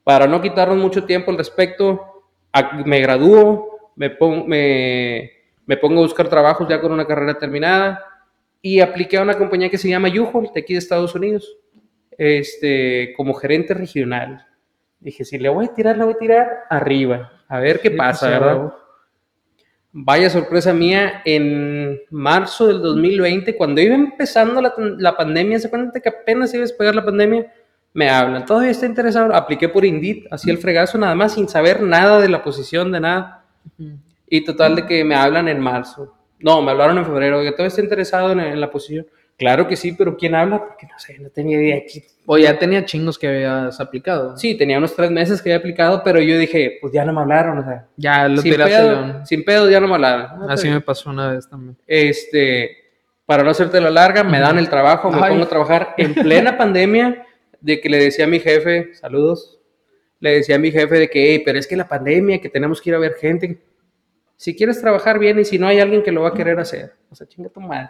[0.05, 4.15] Para no quitarnos mucho tiempo al respecto, a- me gradúo, me,
[4.47, 5.31] me,
[5.65, 8.05] me pongo a buscar trabajos ya con una carrera terminada
[8.69, 11.57] y apliqué a una compañía que se llama U-Haul, de aquí de Estados Unidos,
[12.19, 14.47] este, como gerente regional.
[15.01, 17.97] Dije, si le voy a tirar, le voy a tirar arriba, a ver qué Sí,
[17.97, 18.73] pasa, pues, ¿verdad?
[19.91, 25.99] Vaya sorpresa mía, en marzo del 2020, cuando iba empezando la, la pandemia, se cuenta
[25.99, 27.51] que apenas iba a despegar la pandemia,
[27.95, 31.83] me hablan, todavía está interesado, apliqué por Indeed, así el fregazo, nada más, sin saber
[31.83, 33.47] nada de la posición, de nada,
[34.29, 36.18] y total de que me hablan en marzo.
[36.41, 39.07] No, me hablaron en febrero, que todavía está interesado en, en la posición.
[39.37, 40.59] Claro que sí, pero ¿quién habla?
[40.67, 41.83] Porque no sé, no tenía idea.
[42.27, 44.37] O ya tenía chingos que habías aplicado.
[44.37, 47.21] Sí, tenía unos tres meses que había aplicado, pero yo dije, pues ya no me
[47.21, 48.75] hablaron, o sea, Ya lo sin tiraste.
[48.77, 49.27] pedo, León.
[49.27, 50.27] sin pedo ya no me hablaron.
[50.43, 51.77] Ah, Así me pasó una vez también.
[51.87, 52.71] este,
[53.27, 55.31] para no hacerte la larga, me dan el trabajo, me Ay.
[55.31, 57.25] pongo a trabajar en plena pandemia,
[57.61, 59.59] de que le decía a mi jefe, saludos,
[60.21, 62.81] le decía a mi jefe de que, "Ey, pero es que la pandemia, que tenemos
[62.81, 63.59] que ir a ver gente,
[64.41, 66.95] si quieres trabajar bien y si no hay alguien que lo va a querer hacer,
[67.11, 67.89] o sea, chinga tu madre,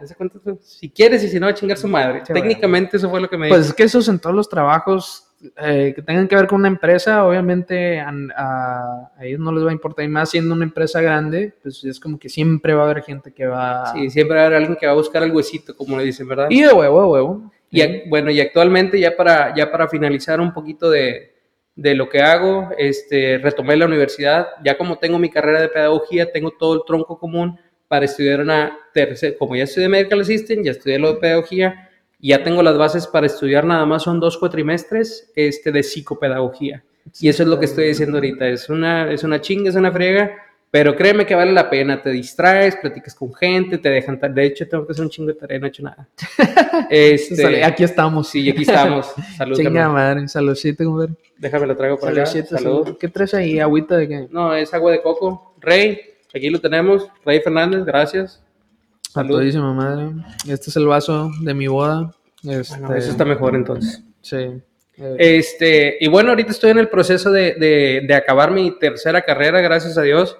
[0.62, 2.22] si quieres y si no, va a chingar su madre.
[2.26, 4.48] Sí, Técnicamente eso fue lo que me Pues es que eso es en todos los
[4.48, 5.24] trabajos
[5.58, 8.10] eh, que tengan que ver con una empresa, obviamente a,
[9.16, 12.00] a ellos no les va a importar, y más siendo una empresa grande, pues es
[12.00, 13.92] como que siempre va a haber gente que va...
[13.92, 16.26] Sí, siempre va a haber alguien que va a buscar el huesito, como le dicen,
[16.26, 16.46] ¿verdad?
[16.50, 17.52] Y de huevo, de huevo.
[17.70, 21.34] Y ac- bueno, y actualmente ya para, ya para finalizar un poquito de,
[21.78, 26.32] de lo que hago, este, retomé la universidad, ya como tengo mi carrera de pedagogía,
[26.32, 30.72] tengo todo el tronco común para estudiar una tercera, como ya estudié Medical Assistant, ya
[30.72, 31.88] estudié lo de pedagogía,
[32.18, 36.82] ya tengo las bases para estudiar, nada más son dos cuatrimestres este, de psicopedagogía.
[37.20, 39.92] Y eso es lo que estoy diciendo ahorita, es una, es una chinga, es una
[39.92, 40.32] friega,
[40.70, 44.68] pero créeme que vale la pena, te distraes, platicas con gente, te dejan, de hecho
[44.68, 46.08] tengo que hacer un chingo de tarea, no he hecho nada.
[46.90, 48.28] Este, Aquí estamos.
[48.28, 49.12] Sí, aquí estamos.
[49.36, 51.12] Salud, Chinga madre, saludcito, compadre.
[51.36, 52.26] Déjame lo traigo para acá.
[52.26, 52.84] Saludcito, Salud.
[52.84, 52.98] salud.
[52.98, 53.58] ¿Qué traes ahí?
[53.58, 54.28] ¿Agüita de qué?
[54.30, 55.54] No, es agua de coco.
[55.60, 56.00] Rey,
[56.34, 57.08] aquí lo tenemos.
[57.24, 58.42] Rey Fernández, gracias.
[59.10, 59.36] A Salud.
[59.38, 60.10] todísima madre.
[60.48, 62.12] Este es el vaso de mi boda.
[62.44, 64.02] Este, Bueno, eso está mejor entonces.
[64.20, 64.60] Sí.
[65.18, 69.60] Este, y bueno, ahorita estoy en el proceso de, de- de acabar mi tercera carrera,
[69.60, 70.36] gracias a Dios.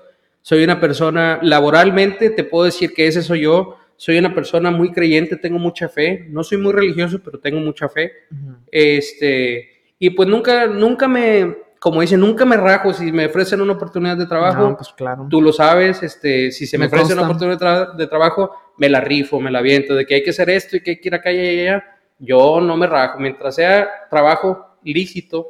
[0.49, 3.77] Soy una persona, laboralmente, te puedo decir que ese soy yo.
[3.97, 6.25] Soy una persona muy creyente, tengo mucha fe.
[6.31, 8.13] No soy muy religioso, pero tengo mucha fe.
[8.33, 8.55] ujú.
[8.73, 13.75] Este, y pues nunca, nunca me, como dicen, nunca me rajo si me ofrecen una
[13.75, 14.63] oportunidad de trabajo.
[14.71, 15.27] No, pues claro.
[15.29, 18.51] Tú lo sabes, este, si se me, Me ofrece una oportunidad de, tra- de trabajo,
[18.79, 20.97] me la rifo, me la viento, de que hay que hacer esto y que hay
[21.01, 21.85] que ir acá y allá.
[22.19, 25.47] Yo no me rajo, mientras sea trabajo lícito,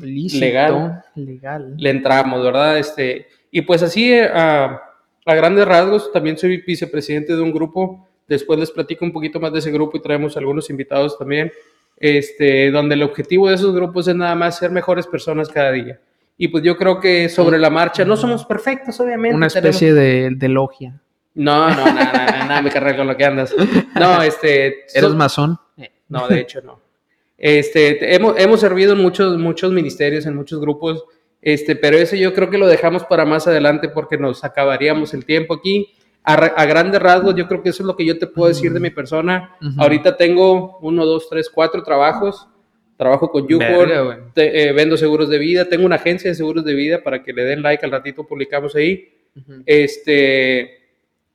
[0.00, 1.04] Lícito, legal.
[1.16, 1.74] Legal.
[1.76, 2.78] le entramos, ¿verdad?
[2.78, 4.82] Este, y pues así, eh, ah,
[5.24, 8.06] a grandes rasgos, también soy vicepresidente de un grupo.
[8.26, 11.52] Después les platico un poquito más de ese grupo y traemos algunos invitados también.
[12.00, 15.98] Este, donde el objetivo de esos grupos es nada más ser mejores personas cada día.
[16.36, 19.34] Y pues yo creo que sobre la marcha no somos perfectos, obviamente.
[19.34, 21.00] Una especie de, de, logia.
[21.34, 23.52] No, no, nada, nada, me carrera con lo que andas.
[23.98, 24.84] No, este.
[24.94, 25.58] ¿Eres masón?
[26.08, 26.80] No, de hecho no.
[27.36, 31.04] Este, hemos, hemos servido en muchos, muchos ministerios, en muchos grupos,
[31.40, 35.24] este, pero eso yo creo que lo dejamos para más adelante porque nos acabaríamos el
[35.24, 35.94] tiempo aquí.
[36.24, 38.72] A, a grandes rasgos, yo creo que eso es lo que yo te puedo decir
[38.72, 39.56] de mi persona.
[39.78, 42.48] Ahorita tengo uno, dos, tres, cuatro trabajos.
[42.98, 43.92] Trabajo con YouPort,
[44.34, 47.44] eh, vendo seguros de vida, tengo una agencia de seguros de vida para que le
[47.44, 49.08] den like al ratito publicamos ahí.
[49.64, 50.78] Este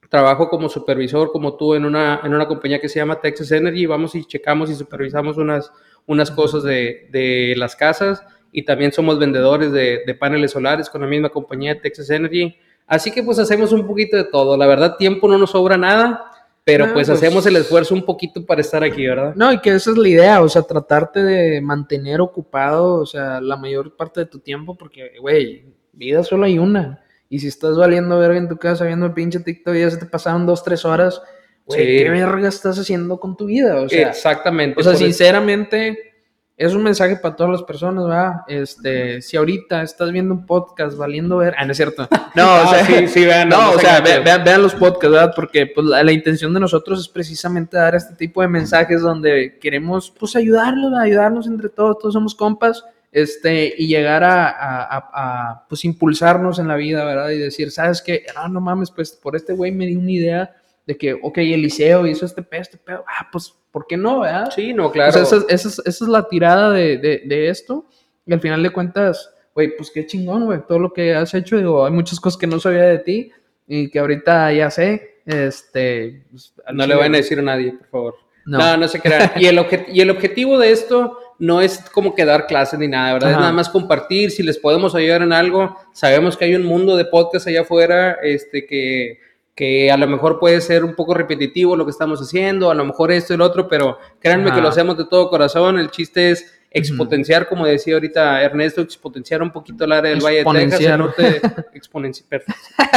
[0.10, 3.86] trabajo como supervisor como tú en una, en una compañía que se llama Texas Energy,
[3.86, 5.72] vamos y checamos y supervisamos unas,
[6.06, 11.02] unas cosas de, de las casas y también somos vendedores de, de, paneles solares con
[11.02, 12.56] la misma compañía Texas Energy.
[12.86, 14.56] Así que pues hacemos un poquito de todo.
[14.56, 16.30] La verdad, tiempo no nos sobra nada.
[16.66, 19.34] Pero pues, pues, hacemos el esfuerzo un poquito para estar aquí, ¿verdad?
[19.36, 23.42] No, y que esa es la idea, o sea, tratarte de mantener ocupado, o sea,
[23.42, 27.04] la mayor parte de tu tiempo, porque, güey, vida solo hay una.
[27.28, 29.98] Y si estás valiendo verga en tu casa viendo el pinche TikTok y ya se
[29.98, 31.22] te pasaron dos, tres horas,
[31.66, 33.82] güey, ¿qué verga estás haciendo con tu vida?
[33.82, 34.80] O sea, Exactamente.
[34.80, 36.13] O sea, sinceramente
[36.56, 38.34] es un mensaje para todas las personas, ¿verdad?
[38.48, 42.08] Este, si ahorita estás viendo un podcast valiendo ver, ah, no es cierto.
[42.36, 45.34] No, o sea, sí, sí, vean, no, o sea, vean, vean, los podcasts, ¿verdad?
[45.36, 50.12] Porque pues, la, intención de nosotros es precisamente dar este tipo de mensajes donde queremos,
[50.18, 55.86] pues, ayudarlos, ayudarnos entre todos, todos somos compas, este, y llegar a, a, a, pues,
[55.86, 57.30] impulsarnos en la vida, ¿verdad?
[57.30, 58.26] Y decir, ¿sabes qué?
[58.36, 60.56] Ah, no mames, pues, por este güey me di una idea
[60.88, 64.52] de que, ok, Eliseo hizo este pedo, este pedo, ah, pues, ¿por qué no, verdad?
[64.56, 65.20] Sí, no, claro.
[65.20, 67.88] esa, esa, es la tirada de, de, de, esto,
[68.24, 71.58] y al final de cuentas, güey, pues qué chingón, güey, todo lo que has hecho,
[71.58, 73.32] digo, hay muchas cosas que no sabía de ti,
[73.68, 76.24] y que ahorita ya sé, este...
[76.30, 78.16] Pues, no le vayan a decir a nadie, por favor.
[78.46, 79.32] No, no, no se crean.
[79.38, 83.14] y, el y el objetivo de esto no es como que dar clases ni nada,
[83.14, 83.32] ¿verdad?
[83.32, 86.96] Es nada más compartir, si les podemos ayudar en algo, sabemos que hay un mundo
[86.96, 89.20] de podcast allá afuera, este, que
[89.56, 92.86] que a lo mejor puede ser un poco repetitivo lo que estamos haciendo, a lo
[92.86, 95.78] mejor esto y lo otro, pero créanme que lo hacemos de todo corazón.
[95.78, 100.44] El chiste es expotenciar, como decía ahorita Ernesto, expotenciar un poquito el área del Valle
[100.44, 101.42] de Texas, el norte,
[101.76, 102.44] exponenciar.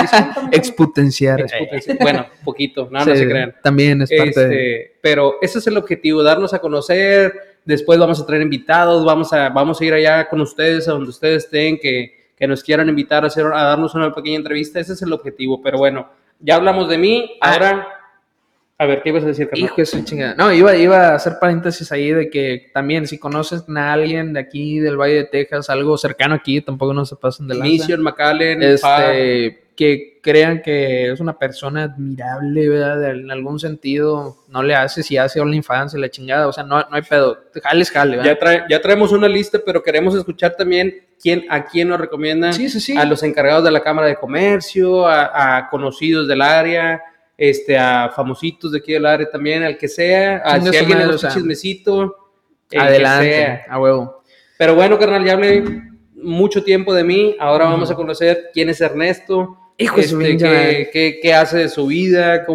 [0.53, 1.47] expotenciar.
[2.01, 3.55] Bueno, poquito, no, no se crean.
[3.63, 7.35] También es parte este, Pero ese es el objetivo, darnos a conocer,
[7.67, 11.11] después vamos a traer invitados, vamos a, vamos a ir allá con ustedes, a donde
[11.11, 14.95] ustedes estén, que, que nos quieran invitar a, hacer, a darnos una pequeña entrevista, ese
[14.95, 16.09] es el objetivo, pero bueno,
[16.41, 17.53] ya hablamos de mí, ah.
[17.53, 17.89] ahora...
[18.79, 20.35] A ver, ¿qué ibas a decir, Hijo de chingada.
[20.35, 24.41] No, iba, iba a hacer paréntesis ahí de que también, si conoces a alguien de
[24.41, 28.03] aquí, del Valle de Texas, algo cercano aquí, tampoco no se pasen de la Mission,
[28.03, 33.11] McAllen, este, que crean que es una persona admirable, ¿verdad?
[33.11, 36.79] En algún sentido, no le hace si hace la infancia, la chingada, o sea, no,
[36.79, 38.39] no hay pedo, jales, jale, ¿verdad?
[38.43, 42.55] Ya, ya traemos una lista, pero queremos escuchar también quién, a quién nos recomiendan,
[42.97, 47.03] a los encargados de la Cámara de Comercio, a, conocidos del área,
[47.37, 51.07] este, a famositos de aquí del área también, al que sea, a si alguien le
[51.07, 52.17] gusta chismecito,
[52.75, 54.23] adelante, a huevo.
[54.57, 55.63] Pero bueno, carnal, ya hablé
[56.15, 61.35] mucho tiempo de mí, ahora vamos a conocer quién es Ernesto, Hijo este, qué, qué,
[61.35, 62.47] hace de su vida,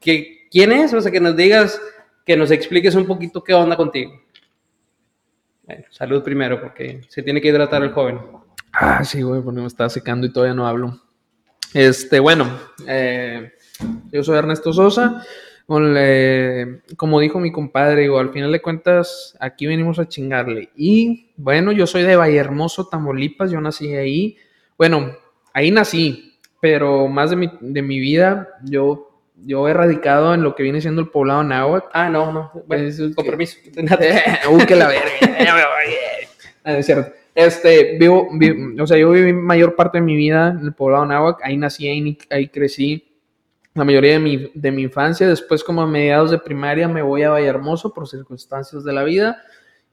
[0.00, 1.80] qué, quién es, o sea, que nos digas,
[2.24, 4.20] que nos expliques un poquito qué onda contigo.
[5.62, 8.20] Bueno, salud primero, porque se tiene que hidratar el joven.
[8.72, 11.00] Ah, sí, güey, porque me está secando y todavía no hablo.
[11.72, 13.52] Este, bueno, eh,
[14.12, 15.22] yo soy Ernesto Sosa.
[16.96, 20.70] como dijo mi compadre, digo, al final de cuentas, aquí venimos a chingarle.
[20.76, 24.36] Y bueno, yo soy de Vallehermoso, Tamaulipas, yo nací ahí.
[24.78, 25.16] Bueno,
[25.52, 26.25] ahí nací,
[26.66, 30.80] pero más de mi, de mi vida, yo yo he radicado en lo que viene
[30.80, 31.86] siendo el poblado náhuatl.
[31.92, 32.50] Ah, no, no.
[32.66, 33.58] Bueno, con permiso.
[34.50, 35.12] uh, que la verga.
[36.64, 37.12] Ah, es cierto.
[37.36, 38.28] Este, vivo,
[38.80, 41.40] o sea, yo viví mayor parte de mi vida en el poblado náhuatl.
[41.44, 43.16] Ahí nací, ahí, ahí crecí
[43.74, 45.28] la mayoría de mi, de mi infancia.
[45.28, 49.40] Después, como a mediados de primaria, me voy a Vallehermoso por circunstancias de la vida.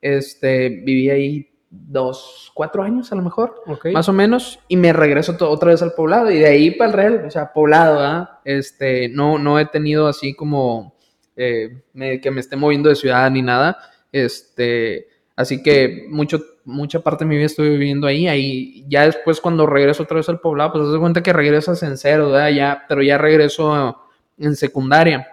[0.02, 5.36] Este, viví ahí dos, cuatro años a lo mejor, más o menos, y me regreso
[5.40, 9.40] otra vez al poblado, y de ahí para el real, o sea, poblado, Este, no,
[9.40, 10.96] no he tenido así como
[11.36, 11.82] eh,
[12.22, 13.78] que me esté moviendo de ciudad ni nada,
[14.12, 19.42] este, así que mucho, mucha parte de mi vida estoy viviendo ahí, ahí, ya después
[19.42, 22.52] cuando regreso otra vez al poblado, pues te das cuenta que regresas en cero, ¿verdad?
[22.52, 23.98] Ya, pero ya regreso
[24.38, 25.28] en secundaria,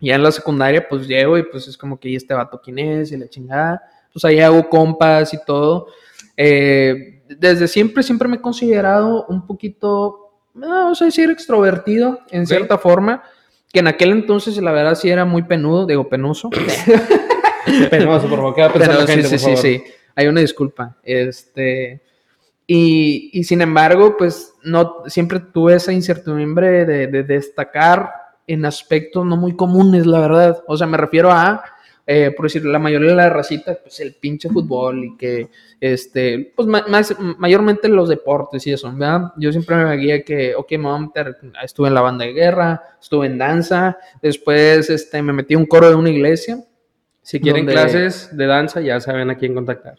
[0.00, 2.78] ya en la secundaria pues llego y pues es como que, ¿y este vato quién
[2.78, 3.12] es?
[3.12, 5.86] Y la chingada, pues ahí hago compas y todo.
[6.36, 10.22] Eh, desde siempre, siempre me he considerado un poquito
[10.54, 12.48] no, sé decir extrovertido, en Ok.
[12.48, 13.22] cierta forma,
[13.72, 16.50] que en aquel entonces, la verdad, sí era muy penudo, digo, penoso.
[17.90, 19.58] Penoso, por favor, ¿qué va a pensar Pero la sí, gente, sí, por sí, favor?
[19.58, 19.84] sí.
[20.14, 20.96] Hay una disculpa.
[21.02, 22.02] Este.
[22.66, 28.10] Y, y sin embargo, pues no siempre tuve esa incertidumbre de, de destacar
[28.46, 30.62] en aspectos no muy comunes, la verdad.
[30.66, 31.64] O sea, me refiero a,
[32.06, 35.48] eh, por decir, la mayoría de la racita, pues el pinche fútbol y que,
[35.80, 39.32] este, pues ma- más, mayormente los deportes y eso, ¿verdad?
[39.36, 42.32] Yo siempre me guía que, ok, me voy a meter, estuve en la banda de
[42.32, 46.58] guerra, estuve en danza, después, este, me metí a un coro de una iglesia.
[47.22, 49.96] Si quieren donde- clases de danza, ya saben a quién contactar.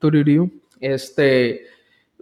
[0.00, 0.50] Tururiu.
[0.80, 1.66] Este,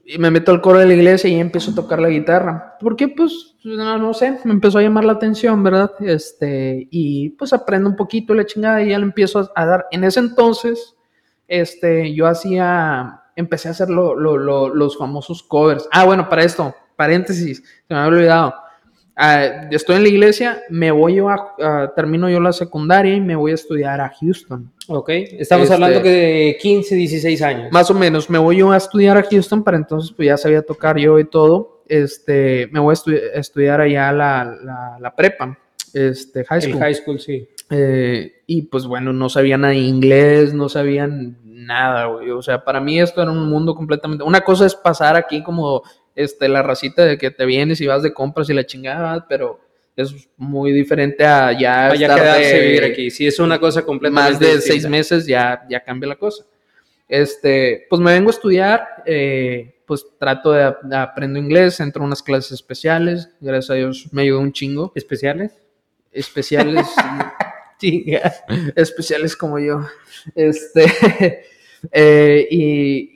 [0.04, 2.76] y me meto al coro de la iglesia y empiezo a tocar la guitarra.
[2.80, 3.08] ¿Por qué?
[3.08, 5.92] Pues, no, no sé, me empezó a llamar la atención, ¿verdad?
[6.00, 9.86] Este, y pues aprendo un poquito la chingada y ya le empiezo a, dar.
[9.90, 10.96] En ese entonces,
[11.48, 15.88] este, yo hacía, empecé a hacer lo- lo- lo- los famosos covers.
[15.92, 18.54] Ah, bueno, para esto, paréntesis, se me había olvidado.
[19.14, 23.20] Ah, estoy en la iglesia, me voy yo a, a- termino yo la secundaria y
[23.20, 24.72] me voy a estudiar a Houston.
[24.88, 27.72] Ok, estamos Este- hablando que de 15, 16 años.
[27.72, 30.62] Más o menos, me voy yo a estudiar a Houston, para entonces pues ya sabía
[30.62, 31.82] tocar yo y todo.
[31.88, 35.58] Este, me voy a estu- estudiar allá la, la, la prepa,
[35.92, 36.80] este, high El school.
[36.80, 37.48] high school, sí.
[37.68, 42.30] Eh, y pues bueno, no sabían nada de inglés, no sabían nada, güey.
[42.30, 44.24] O sea, para mí esto era un mundo completamente.
[44.24, 45.82] Una cosa es pasar aquí como
[46.14, 49.60] este, la racita de que te vienes y vas de compras y la chingada, pero
[49.96, 53.10] es muy diferente a ya a estar quedarse de- vivir aquí.
[53.10, 54.72] Sí, es una cosa completamente más de distinta.
[54.72, 56.44] seis meses ya, ya cambia la cosa.
[57.08, 62.06] Este, pues me vengo a estudiar, eh, pues trato de, de aprendo inglés, entro a
[62.06, 64.92] unas clases especiales, gracias a Dios me ayudó un chingo.
[64.94, 65.52] ¿Especiales?
[66.10, 66.86] Especiales,
[68.76, 69.86] especiales como yo.
[70.34, 71.44] Este,
[71.92, 73.11] eh, y,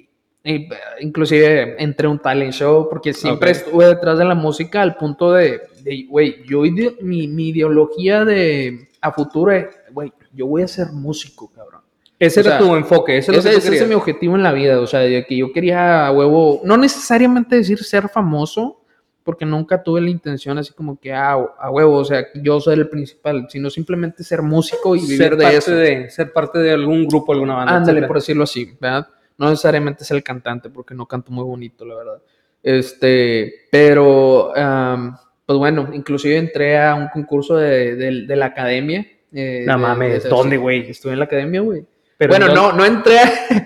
[1.01, 3.57] inclusive entré a un talent show porque siempre Ok.
[3.57, 5.61] estuve detrás de la música al punto de,
[6.09, 6.63] güey, yo
[7.01, 11.81] mi, mi ideología de a futuro es, güey, yo voy a ser músico, cabrón.
[12.19, 14.81] Ese O era sea, tu enfoque, Ese, tú ese es mi objetivo en la vida,
[14.81, 18.81] o sea, de que yo quería a huevo, no necesariamente decir ser famoso,
[19.23, 22.75] porque nunca tuve la intención así como que ah, a huevo, o sea, yo soy
[22.79, 25.71] el principal, sino simplemente ser músico y vivir ser de parte eso.
[25.73, 27.73] de ser parte de algún grupo, alguna banda.
[27.77, 28.07] Ándale, etcétera.
[28.09, 29.09] por decirlo así, ¿verdad?
[29.39, 32.23] No necesariamente ser el cantante, porque no canto muy bonito, la verdad.
[32.63, 39.07] Este, pero, am, pues bueno, inclusive entré a un concurso de, de- de la academia.
[39.33, 40.91] eh, No de- mames, de- ¿dónde, güey?
[40.91, 41.85] Estuve en la academia, güey.
[42.19, 43.19] Pero bueno, no, no entré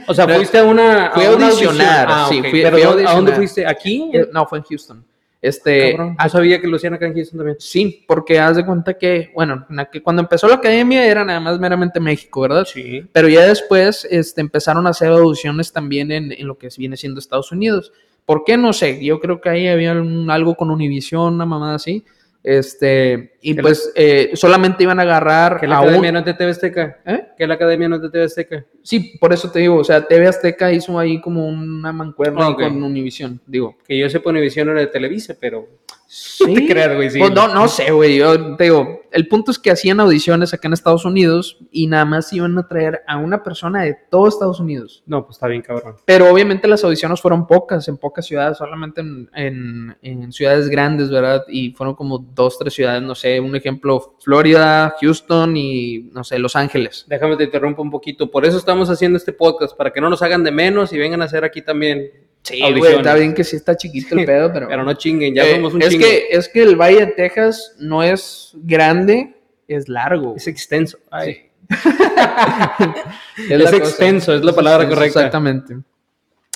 [0.09, 1.13] O sea, fuiste a una.
[1.15, 2.07] fui a audicionar.
[2.11, 2.47] Ah, sí, ok.
[2.51, 3.37] fui- Pero fui a ¿dónde- ¿a dónde audicionar.
[3.37, 3.67] fuiste?
[3.67, 4.11] ¿Aquí?
[4.13, 5.05] Eh, No, fue en Houston.
[5.43, 6.17] Este, Cabrón.
[6.23, 7.57] No sabía que hacían acá en Houston también.
[7.59, 11.41] sí, porque haz de cuenta que, bueno, en aquel- cuando empezó la academia era nada
[11.41, 12.67] más meramente México, ¿verdad?
[12.67, 13.05] Sí.
[13.13, 17.21] Pero ya después este, empezaron a hacer audiciones también en, en lo que viene siendo
[17.21, 17.93] Estados Unidos.
[18.27, 18.57] ¿Por qué?
[18.59, 19.03] No sé.
[19.03, 22.05] Yo creo que ahí había un- algo con Univision, una mamada así.
[22.43, 26.19] Este, y Que pues eh, solamente iban a agarrar Que la a un- academia no
[26.21, 26.99] es de TV Azteca.
[27.05, 27.25] ¿Eh?
[27.37, 28.65] Que la academia no es de TV Azteca.
[28.83, 32.83] Sí, por eso te digo, o sea, TV Azteca hizo ahí como una mancuerna con
[32.83, 33.77] Univision, digo.
[33.87, 35.69] Que yo sepa, Univision era de Televisa, pero.
[36.13, 36.55] Sí.
[36.55, 37.21] te creas, güey, sí.
[37.21, 38.17] Pues no, no sé, güey.
[38.19, 42.05] Yo te digo, el punto es que hacían audiciones acá en Estados Unidos y nada
[42.05, 45.05] más iban a traer a una persona de todo Estados Unidos.
[45.07, 45.95] No, pues está bien, cabrón.
[46.05, 51.11] Pero obviamente las audiciones fueron pocas, en pocas ciudades, solamente en, en- en ciudades grandes,
[51.11, 51.45] ¿verdad?
[51.47, 56.41] Y fueron como dos, tres ciudades, no sé, un ejemplo, Florida, Houston y, no sé,
[56.41, 57.05] Los Ángeles.
[57.09, 58.29] Déjame te interrumpo un poquito.
[58.29, 61.23] Por eso estamos haciendo este podcast, para que no nos hagan de menos y vengan
[61.23, 62.11] a hacer aquí también.
[62.43, 64.67] Sí, güey, está bien que sí está chiquito el pedo, pero...
[64.69, 66.05] Pero no chinguen, ya Eh, somos un es chingo.
[66.05, 69.37] que Es que el Valle de Texas no es grande,
[69.69, 70.35] es largo.
[70.37, 70.99] Es extenso.
[71.11, 71.35] Ay.
[71.35, 71.41] Sí.
[73.51, 75.21] Es extenso, es la palabra correcta.
[75.21, 75.77] Exactamente.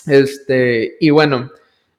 [0.07, 1.51] Este, y bueno,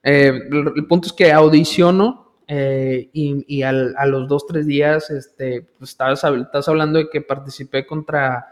[0.04, 5.10] eh, el, punto es que audiciono eh, y, y al- a los dos, tres días,
[5.10, 8.46] este, pues, estabas, estás hablando de que participé contra,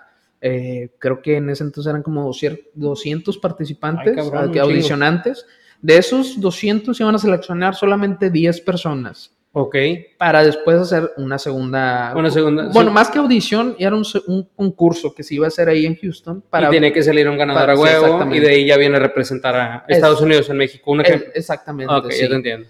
[0.45, 5.45] eh, creo que en ese entonces eran como 200 200 participantes, Ay, cabrón, ah, audicionantes.
[5.81, 9.75] De esos 200 iban a seleccionar solamente 10 personas Ok.
[10.17, 12.13] para después hacer una segunda.
[12.15, 12.93] Una segunda- Bueno, sí.
[12.95, 16.41] más que audición, era un, un concurso que se iba a hacer ahí en Houston.
[16.49, 18.37] Para, y tiene que salir un ganador para- a sí, huevo exactamente.
[18.37, 20.91] y de ahí ya viene a representar a Es- Estados Unidos en México.
[20.91, 21.29] Un ejemplo.
[21.35, 21.93] exactamente.
[21.93, 22.21] ok, sí.
[22.21, 22.67] ya te entiendo.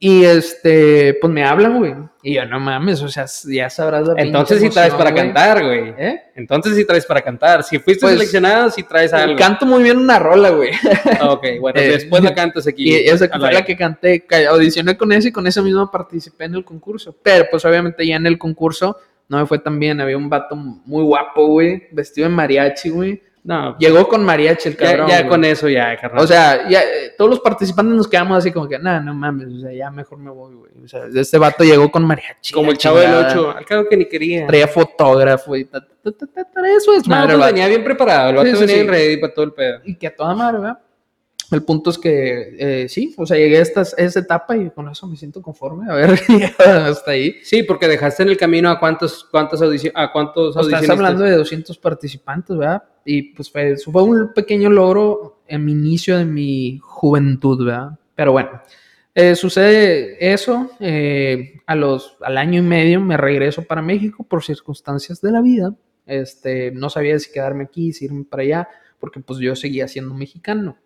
[0.00, 1.92] Y este, pues me hablan, güey.
[2.22, 5.24] Y yo, no mames, o sea, ya sabrás la Entonces sí traes para güey.
[5.24, 5.92] cantar, güey.
[5.98, 6.22] ¿Eh?
[6.36, 7.64] Entonces sí traes para cantar.
[7.64, 9.36] Si fuiste Pues, seleccionado, sí traes algo.
[9.36, 10.70] Canto muy bien una rola, güey.
[11.28, 12.90] Ok, bueno, Eh, después la cantas aquí.
[12.90, 13.54] Y esa fue aire.
[13.54, 17.16] la que canté, ca- audicioné con ese y con ese mismo participé en el concurso.
[17.22, 18.96] Pero pues obviamente ya en el concurso
[19.28, 20.00] no me fue tan bien.
[20.00, 23.22] Había un vato muy guapo, güey, vestido de mariachi, güey.
[23.44, 25.08] No, Llegó con mariachi el ya, cabrón.
[25.08, 25.28] ya güey.
[25.28, 26.22] con eso, ya, carnal.
[26.22, 29.48] O sea, ya, eh, todos los participantes nos quedamos así como que, nah, no mames,
[29.48, 30.72] o sea, ya mejor me voy, güey.
[30.84, 32.52] O sea, este vato llegó con mariachi.
[32.52, 33.32] como el chavo del chingada.
[33.32, 34.46] 8, al cabo que ni quería.
[34.46, 37.52] Traía fotógrafo y ta, ta, ta, ta, ta, eso es No, madre, pues vato.
[37.54, 38.74] venía bien preparado, el vato Sí, venía sí.
[38.74, 39.80] bien ready para todo el pedo.
[39.84, 40.78] Y que a toda madre, ¿verdad?
[41.50, 44.68] El punto es que eh, sí, o sea, llegué a esta, a esta etapa y
[44.68, 45.90] con eso me siento conforme.
[45.90, 46.20] A ver,
[46.58, 47.36] hasta ahí.
[47.42, 51.24] Sí, porque dejaste en el camino a cuántos, cuántas audiciones, a cuántos O estás hablando
[51.24, 52.82] de 200 participantes, ¿verdad?
[53.10, 57.98] Y pues fue, un pequeño logro en mi inicio de mi juventud, ¿verdad?
[58.14, 58.60] Pero bueno,
[59.14, 60.72] eh, sucede eso.
[60.78, 65.40] eh, a los, al año y medio me regreso para México por circunstancias de la
[65.40, 65.74] vida.
[66.04, 68.68] Este, no sabía si quedarme aquí, si irme para allá,
[68.98, 70.76] porque pues yo seguía siendo mexicano.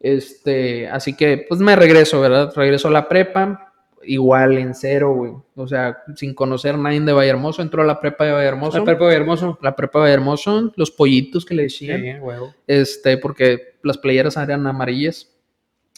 [0.00, 2.52] Este, así que pues me regreso, ¿verdad?
[2.56, 3.71] Regreso a la prepa,
[4.04, 5.32] igual en cero, güey.
[5.56, 8.84] O sea, sin conocer a nadie de Vallehermoso, entró a la prepa de Vallehermoso El
[8.84, 9.58] Pepe hermoso.
[9.62, 12.54] la prepa de Hermoso, los pollitos que le decían, Sí, huevo.
[12.66, 15.28] este, porque las playeras eran amarillas.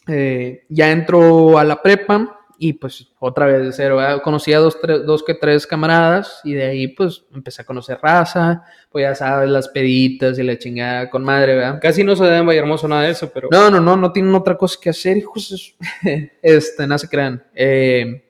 [0.07, 4.23] Eh, ya entró a la prepa y pues otra vez de cero, ¿verdad?
[4.23, 7.99] conocí a dos, tres- dos que tres camaradas y de ahí pues empecé a conocer
[8.03, 11.79] raza, pues ya sabes, las peditas y la chingada con madre, ¿verdad?
[11.81, 13.49] Casi no se da en Vallehermoso nada de eso, pero.
[13.51, 15.75] No, no, no, no tienen otra cosa que hacer, hijos.
[16.43, 17.43] este, no se crean.
[17.55, 18.25] Eh,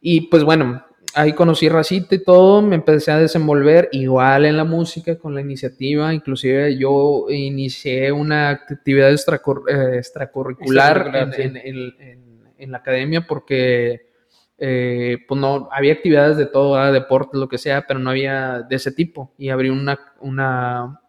[0.00, 0.84] y pues bueno,
[1.14, 5.40] ahí conocí racita y todo, me empecé a desenvolver igual en la música con la
[5.42, 11.42] iniciativa, inclusive yo inicié una actividad eh, extracurricular en, Extracurricular, sí.
[11.42, 12.31] en- en- en-
[12.62, 14.10] en la academia porque
[14.58, 17.06] eh, pues no, había actividades de todo, ¿verdad?
[17.32, 21.00] lo que sea, pero no había de ese tipo y abrí una, una,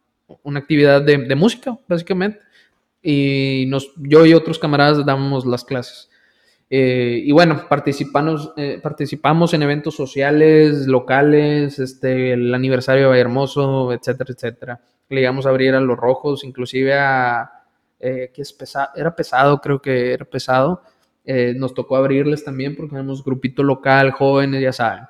[0.44, 2.40] una actividad de, de música, básicamente
[3.04, 6.10] y nos, yo y otros camaradas dábamos las clases.
[6.70, 13.92] Eh, y bueno, participamos, eh, participamos en eventos sociales, locales, este, el aniversario de Vallehermoso,
[13.92, 14.82] etcétera, etcétera.
[15.10, 17.52] Le llegamos a abrir a los rojos, inclusive a,
[18.00, 20.82] eh, que es pesado, era pesado, creo que era pesado.
[21.26, 25.04] Eh, nos tocó abrirles también porque éramos grupito local, jóvenes, ya saben.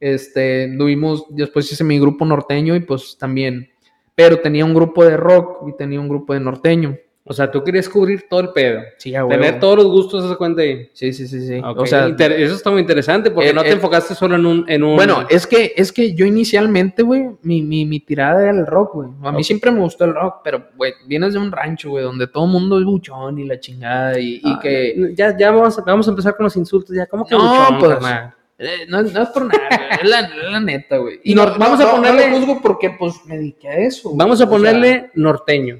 [0.00, 3.70] Este, tuvimos, después hice mi grupo norteño y pues también,
[4.14, 6.96] pero tenía un grupo de rock y tenía un grupo de norteño.
[7.26, 8.82] O sea, tú querías cubrir todo el pedo.
[8.98, 10.90] Sí, a Tener todos los gustos, se cuenta ahí.
[10.92, 11.58] Sí, sí, sí, sí.
[11.64, 14.44] O sea, inter- eso está muy interesante porque eh, no te eh, enfocaste solo en
[14.44, 14.64] un.
[14.68, 18.50] En un bueno, es que, es que yo inicialmente, güey, mi, mi, mi tirada era
[18.50, 19.08] el rock, güey.
[19.22, 22.26] A mí siempre me gustó el rock, pero, güey, vienes de un rancho, güey, donde
[22.26, 25.12] todo el mundo es buchón y la chingada y, y Ah, que...
[25.16, 26.94] Ya, ya vamos, a- vamos a empezar con los insultos.
[26.94, 28.34] Ya, ¿cómo que No, buchón, pues, carnal?
[28.58, 29.68] eh, no, no es por nada,
[30.02, 31.20] es la, la neta, güey.
[31.24, 34.10] Y no, vamos a ponerle- juzgo porque, pues, me dediqué a eso.
[34.10, 34.18] güey.
[34.18, 35.78] Vamos a O sea, ponerle norteño.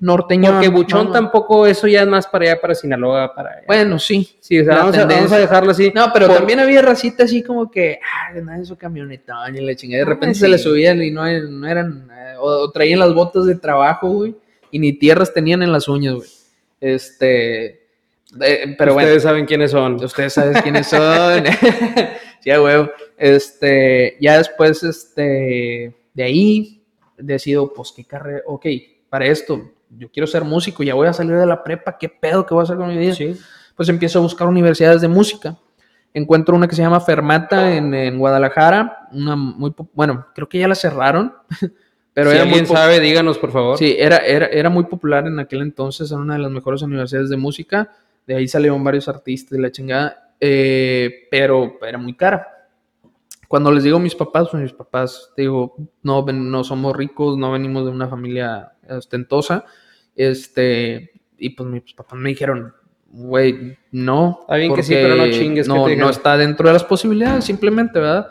[0.00, 0.52] Norteño.
[0.52, 3.62] Porque buchón no, tampoco, eso ya es más para allá, para Sinaloa, para allá.
[3.66, 4.36] Bueno, sí.
[4.40, 5.36] sí, o sea, la vamos a, vamos tendencia.
[5.36, 5.92] a dejarlo así.
[5.94, 9.60] No, pero Por- también había racita así como que, ah, nada de su camionetón y
[9.60, 10.04] la chingada.
[10.04, 10.40] De Ah, repente sí.
[10.40, 14.08] se le subían y no, no eran, eh, o, o traían las botas de trabajo,
[14.08, 14.34] güey,
[14.70, 16.28] y ni tierras tenían en las uñas, güey.
[16.80, 17.66] Este,
[18.40, 19.08] eh, pero bueno.
[19.08, 19.94] Ustedes saben quiénes son.
[20.02, 21.44] Ustedes saben quiénes son.
[22.40, 22.90] sí, huevo.
[23.16, 26.82] Este, ya después, este, de ahí,
[27.16, 28.66] decido, pues, qué carrera, ok,
[29.08, 32.44] para esto, yo quiero ser músico, ya voy a salir de la prepa, qué pedo
[32.46, 33.14] que voy a hacer con mi vida.
[33.14, 33.36] Sí.
[33.76, 35.56] Pues empiezo a buscar universidades de música.
[36.14, 40.66] Encuentro una que se llama Fermata en, en Guadalajara, una muy, bueno, creo que ya
[40.66, 41.34] la cerraron,
[42.14, 43.78] pero si era muy alguien po- sabe, díganos, por favor.
[43.78, 47.28] Sí, era, era, era muy popular en aquel entonces, era una de las mejores universidades
[47.30, 47.90] de música.
[48.26, 52.46] De ahí salieron varios artistas y la chingada, eh, pero era muy cara.
[53.46, 57.52] Cuando les digo a mis papás, pues mis papás, digo, no, no somos ricos, no
[57.52, 59.64] venimos de una familia ostentosa.
[60.14, 62.72] Este, y pues mis papás me dijeron,
[63.06, 64.38] güey, no.
[64.42, 66.84] Está bien que sí, pero no chingues, ¿qué No, te no está dentro de las
[66.84, 68.28] posibilidades, simplemente, ¿verdad?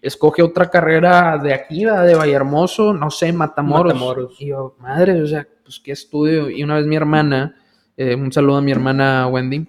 [0.00, 2.06] Escoge otra carrera de aquí, ¿verdad?
[2.06, 3.94] de Vallehermoso, no sé, Matamoros.
[3.94, 4.40] Matamoros.
[4.40, 6.48] Y yo, madre, o sea, pues qué estudio.
[6.50, 7.56] Y una vez mi hermana,
[7.96, 9.66] eh, un saludo a mi hermana Wendy,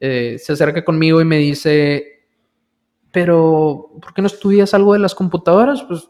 [0.00, 2.16] eh, se acerca conmigo y me dice,
[3.12, 5.82] pero, ¿por qué no estudias algo de las computadoras?
[5.84, 6.08] Pues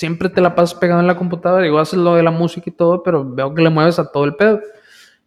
[0.00, 2.72] siempre te la pasas pegado en la computadora, digo, haces lo de la música y
[2.72, 4.60] todo, pero veo que le mueves a todo el pedo.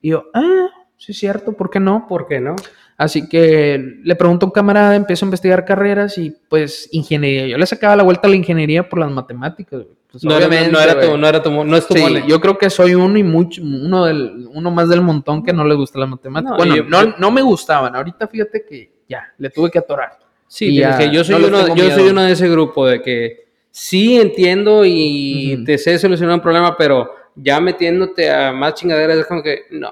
[0.02, 0.68] Y yo, ah,
[0.98, 2.08] sí es cierto, ¿por qué no?
[2.10, 2.56] ¿Por qué no?
[2.98, 7.48] Así que le pregunto a un camarada, empiezo a investigar carreras y pues ingeniería.
[7.48, 9.82] Yo le sacaba la vuelta a la ingeniería por las matemáticas.
[10.12, 12.24] Pues, No, era, no, era tu, no era tu, no es tu Sí, mole.
[12.28, 15.64] yo creo que soy uno y mucho, uno del, uno más del montón que no
[15.66, 16.52] le gusta la matemática.
[16.52, 17.96] No, bueno, yo- no, no me gustaban.
[17.96, 20.20] Ahorita fíjate que ya, le tuve que atorar.
[20.48, 23.43] Sí, Y ya, yo soy, no uno, yo soy uno de ese grupo de que
[23.76, 29.26] sí entiendo y te sé solucionar un problema, pero ya metiéndote a más chingaderas es
[29.26, 29.92] como que no.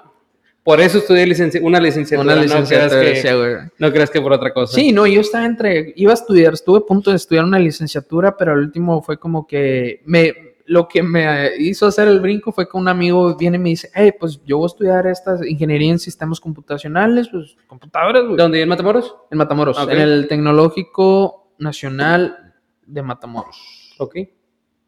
[0.63, 2.33] Por eso estudié licenci- una licenciatura.
[2.35, 3.71] Una no creas licenciatura, que-.
[3.79, 4.75] No creas que por otra cosa.
[4.75, 8.37] Sí, no, yo estaba entre, iba a estudiar, estuve a punto de estudiar una licenciatura,
[8.37, 10.35] pero al último fue como que me,
[10.67, 13.89] lo que me hizo hacer el brinco fue que un amigo viene y me dice,
[13.95, 18.37] hey, pues yo voy a estudiar esta ingeniería en sistemas computacionales, pues computadores, güey.
[18.37, 18.61] ¿Dónde?
[18.61, 19.15] ¿En Matamoros?
[19.31, 19.89] En Matamoros, Ok.
[19.89, 22.50] en el Tecnológico Nacional
[22.85, 23.95] de Matamoros.
[23.97, 24.15] Ok.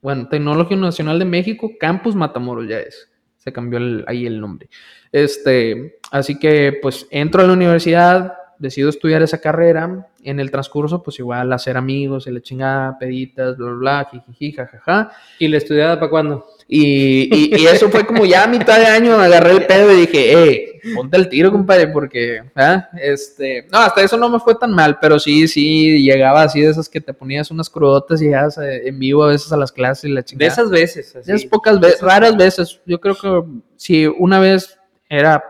[0.02, 3.10] Bueno, Tecnológico Nacional de México, Campus Matamoros ya es.
[3.38, 4.70] Se cambió el- ahí el nombre.
[5.12, 10.08] Este, así que pues entro a la universidad, decido estudiar esa carrera.
[10.24, 14.54] En el transcurso, pues igual hacer amigos, y la chingada, peditas, bla, bla, bla, jijiji,
[14.54, 15.12] jajaja.
[15.40, 16.46] ¿Y la estudiada para cuándo?
[16.68, 20.02] Y, y- y eso fue como ya a mitad de año, agarré el pedo y
[20.02, 22.90] dije, eh, ponte el tiro, compadre, porque, ¿ah?
[23.00, 26.72] Este, no, hasta eso no me fue tan mal, pero sí, sí, llegaba así de
[26.72, 29.72] esas que te ponías unas crudotas y llegabas eh, en vivo a veces a las
[29.72, 30.52] clases y la De chingada.
[30.52, 31.16] esas veces.
[31.16, 31.32] así.
[31.32, 32.80] Es pocas veces, raras veces.
[32.86, 33.44] Yo creo que
[33.76, 34.78] si una vez
[35.10, 35.44] era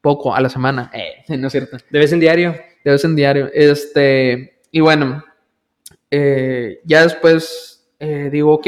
[0.00, 2.54] poco a la semana, eh, no es cierto, De vez en diario.
[2.84, 3.48] de vez en diario.
[3.52, 5.22] Este, y bueno,
[6.10, 8.66] eh, ya después eh, digo, ok,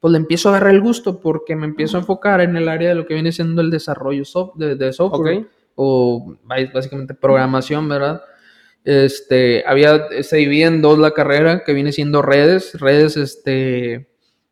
[0.00, 2.90] pues le empiezo a agarrar el gusto porque me empiezo a enfocar en el área
[2.90, 5.34] de lo que viene siendo el desarrollo soft- de, de software
[5.74, 8.22] o bás- básicamente programación, ¿verdad?
[8.84, 14.08] Este, había, se divide en dos la carrera, que viene siendo redes, redes, este,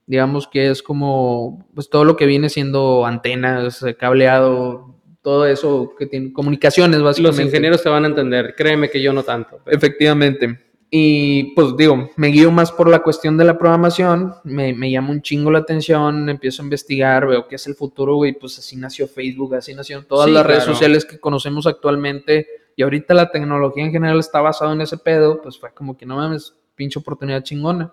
[0.07, 5.95] digamos que es como, pues todo lo que viene siendo antenas, eh, cableado, todo eso
[5.97, 7.42] que tiene comunicaciones, básicamente.
[7.42, 8.55] Los ingenieros te van a entender.
[8.57, 9.61] Créeme que yo no tanto.
[9.64, 10.61] pero- Efectivamente.
[10.97, 15.11] Y pues digo, me guío más por la cuestión de la programación, me, me llama
[15.11, 18.76] un chingo la atención, empiezo a investigar, veo que es el futuro, güey, pues así
[18.76, 23.32] nació Facebook, así nacieron todas Sí, las redes sociales que conocemos actualmente y ahorita la
[23.32, 27.01] tecnología en general está basada en ese pedo, pues fue como que no mames, pinche
[27.01, 27.92] oportunidad chingona.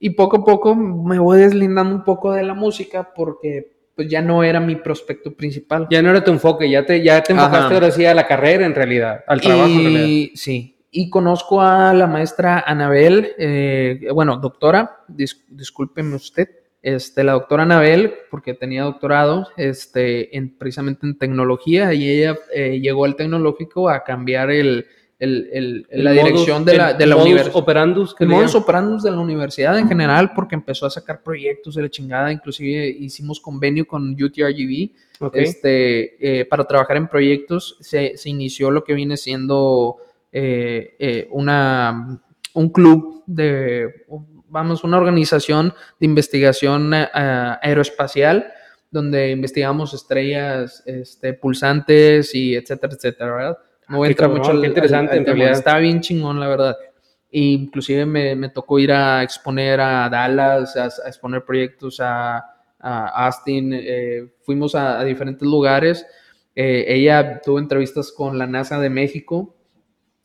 [0.00, 4.22] Y poco a poco me voy deslindando un poco de la música porque pues ya
[4.22, 5.86] no era mi prospecto principal.
[5.88, 7.44] Ya no era tu enfoque, ya te, ya te Ajá.
[7.44, 10.04] enfocaste ahora sí a la carrera en realidad, al trabajo en realidad.
[10.04, 16.48] Y sí, y conozco a la maestra Anabel, eh, bueno, doctora, dis- discúlpeme usted,
[16.80, 22.78] este, la doctora Anabel, porque tenía doctorado este, en, precisamente en tecnología, y ella eh,
[22.80, 24.86] llegó al tecnológico a cambiar el,
[25.18, 27.56] el- el- El la modus- dirección de la, de la universidad.
[27.56, 31.74] operandus que El modus operandus de la universidad en general, porque empezó a sacar proyectos
[31.74, 34.90] de la chingada, inclusive hicimos convenio con UTRGV,
[35.34, 39.96] este, eh, para trabajar en proyectos, se, se inició lo que viene siendo
[40.32, 42.20] eh, eh, una,
[42.54, 44.04] un club de,
[44.48, 47.08] vamos, una organización de investigación eh,
[47.62, 48.52] aeroespacial,
[48.90, 53.58] donde investigamos estrellas este, pulsantes y etcétera, etcétera, ¿verdad?
[53.88, 55.50] No voy a entrar mucho al- qué al- interesante, al en tema.
[55.50, 56.76] Está bien chingón, la verdad.
[57.30, 62.38] Y inclusive me, me tocó ir a exponer a Dallas, a, a exponer proyectos a,
[62.78, 66.06] a Austin, eh, fuimos a, a diferentes lugares.
[66.54, 69.54] Eh, ella tuvo entrevistas con la NASA de México.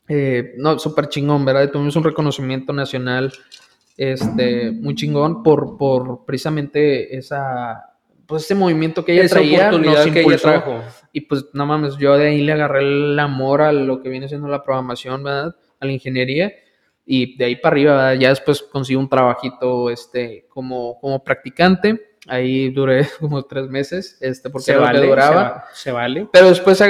[0.08, 1.70] Eh, no, súper chingón, ¿verdad?
[1.70, 3.32] Tuvimos un reconocimiento nacional
[3.96, 7.94] este, muy chingón por, por precisamente esa,
[8.26, 10.48] pues ese movimiento que ella Esa traía, oportunidad nos que ella impulsó.
[10.48, 10.82] trajo.
[11.12, 14.28] Y pues no mames, yo de ahí le agarré el amor a lo que viene
[14.28, 15.54] siendo la programación, ¿verdad?
[15.80, 16.52] A la ingeniería.
[17.06, 18.14] Y de ahí para arriba, ¿verdad?
[18.14, 22.13] ya después consigo un trabajito este, como, como practicante.
[22.26, 25.34] Ahí duré como tres meses, este, porque Se era lo que vale, se, duraba.
[25.42, 26.28] va- se vale.
[26.32, 26.82] Pero después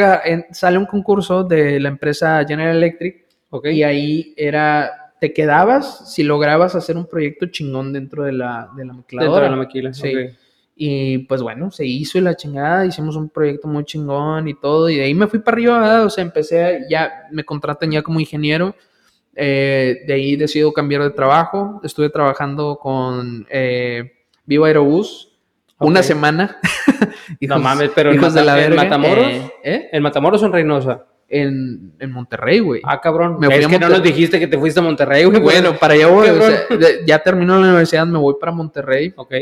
[0.53, 3.67] sale un concurso de la empresa General Electric Ok.
[3.67, 8.85] y ahí era, te quedabas si lograbas hacer un proyecto chingón dentro de la, de
[8.85, 9.45] la Dentro maquiladora.
[9.45, 9.93] de la maquila.
[9.93, 10.09] Sí.
[10.15, 10.33] ok.
[10.77, 14.89] Y pues bueno, se hizo y la chingada, hicimos un proyecto muy chingón y todo,
[14.91, 16.05] y de ahí me fui para arriba, ¿verdad?
[16.05, 18.75] O sea, empecé, a- ya me contratan ya como ingeniero,
[19.37, 24.13] eh, de ahí decido cambiar de trabajo, estuve trabajando con eh,
[24.47, 25.31] Viva Aerobús
[25.79, 26.59] una semana.
[27.41, 28.75] No mames, pero en hijos de Mata- la en.
[28.77, 29.27] Matamoros.
[29.27, 29.89] Eh, ¿eh?
[29.93, 31.05] ¿En Matamoros o en Reynosa?
[31.29, 32.81] En, en Monterrey, güey.
[32.85, 33.39] Ah, cabrón.
[33.41, 35.41] Me es que no nos dijiste que te fuiste a Monterrey, güey.
[35.41, 36.53] bueno, para allá voy, o cabrón.
[36.69, 39.13] sea, de- ya termino la universidad, me voy para Monterrey.
[39.17, 39.33] Ok.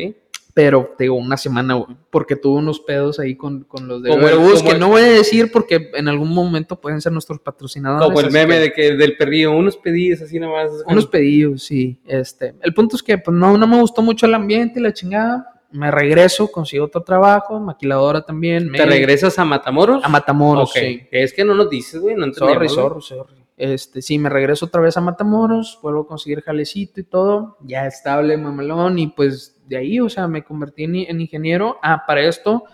[0.54, 4.28] Pero digo, una semana, güey, porque tuve unos pedos ahí con, con los de Como
[4.28, 8.06] el- que el- no voy a decir porque en algún momento pueden ser nuestros patrocinadores.
[8.06, 10.70] Como el meme que- de que del perrillo, unos pedidos así nomás.
[10.86, 11.98] Unos pedidos, sí.
[12.06, 14.92] Este, el punto es que pues, no, no me gustó mucho el ambiente y la
[14.92, 15.48] chingada.
[15.70, 18.64] Me regreso, consigo otro trabajo, maquiladora también.
[18.64, 20.04] ¿Te me- regresas a Matamoros?
[20.04, 21.00] A Matamoros, sí.
[21.10, 22.14] Es que no nos dices, güey.
[22.14, 23.41] No entendemos, sorry, sorry.
[23.56, 27.86] Este, sí, me regreso otra vez a Matamoros, vuelvo a conseguir jalecito y todo, ya
[27.86, 31.78] estable, mamalón, y pues de ahí, o sea, me convertí en, en ingeniero.
[31.82, 32.64] Ah, para esto,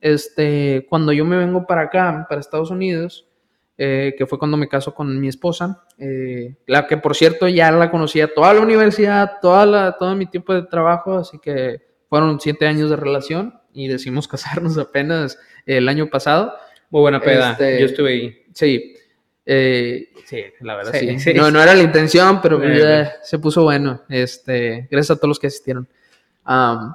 [0.00, 3.26] este, cuando yo me vengo para acá, para Estados Unidos,
[3.78, 7.70] eh, que fue cuando me caso con mi esposa, eh, la que por cierto ya
[7.72, 12.38] la conocía toda la universidad, toda la, todo mi tiempo de trabajo, así que fueron
[12.38, 16.52] siete años de relación y decidimos casarnos apenas el año pasado.
[16.90, 17.52] Muy buena peda.
[17.52, 18.42] Este- Yo estuve ahí.
[18.52, 18.93] Sí.
[19.46, 21.34] Eh, sí, la verdad Sí, sí.
[21.34, 22.60] No, no era la intención, pero
[23.22, 24.02] se puso bueno.
[24.08, 25.88] Este, gracias a todos los que asistieron.
[26.44, 26.94] Am,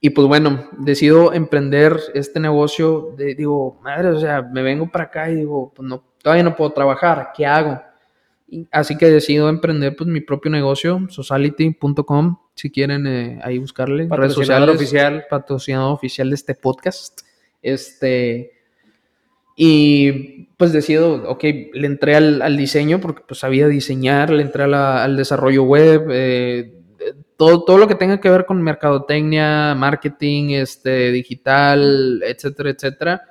[0.00, 3.14] Y pues bueno, decido emprender este negocio.
[3.16, 6.56] De, digo, madre, o sea, me vengo para acá y digo, pues no, todavía no
[6.56, 7.80] puedo trabajar, ¿qué hago?
[8.48, 14.08] Y así que decido emprender pues mi propio negocio, sociality.com, si quieren eh, ahí buscarle.
[14.10, 15.24] Redes sociales, oficial.
[15.30, 17.20] patrocinador oficial de este podcast.
[17.62, 18.59] Este,
[19.62, 21.44] y pues decido, ok,
[21.74, 26.06] le entré al, al diseño porque pues sabía diseñar, le entré la- al desarrollo web,
[26.10, 26.72] eh,
[27.36, 33.22] todo, todo lo que tenga que ver con mercadotecnia, marketing, este, digital, etcétera, etcétera.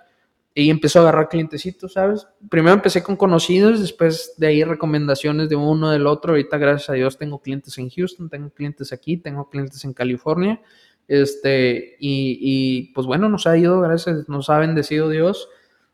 [0.54, 2.28] Y empezó a agarrar clientecitos, ¿sabes?
[2.48, 6.34] Primero empecé con conocidos, después de ahí recomendaciones de uno, del otro.
[6.34, 10.62] Ahorita, gracias a Dios, tengo clientes en Houston, tengo clientes aquí, tengo clientes en California.
[11.08, 15.50] Este, y, y, pues bueno, nos ha ido, gracias, nos ha bendecido Dios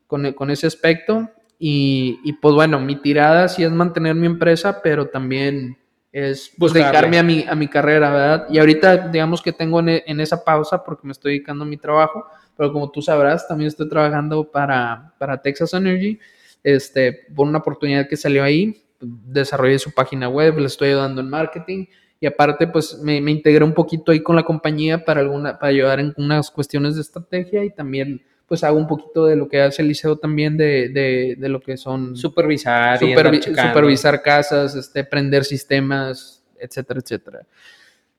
[0.08, 1.30] con, con ese aspecto.
[1.58, 5.78] Y, y, pues bueno, mi tirada sí es mantener mi empresa, pero también
[6.12, 6.84] es Buscarle.
[6.84, 8.48] dedicarme a mi, a mi carrera, ¿verdad?
[8.50, 11.78] Y ahorita digamos que tengo en, en esa pausa porque me estoy dedicando a mi
[11.78, 12.26] trabajo,
[12.56, 16.20] pero como tú sabrás, también estoy trabajando para, para Texas Energy,
[16.64, 21.30] este, por una oportunidad que salió ahí, desarrollé su página web, le estoy ayudando en
[21.30, 21.86] marketing
[22.20, 25.70] y aparte pues me, me integré un poquito ahí con la compañía para, alguna, para
[25.70, 29.62] ayudar en unas cuestiones de estrategia y también pues hago un poquito de lo que
[29.62, 35.04] hace el liceo también de, de, de lo que son Supervisar, supervi- supervisar casas, este,
[35.04, 37.40] prender sistemas, etcétera, etcétera.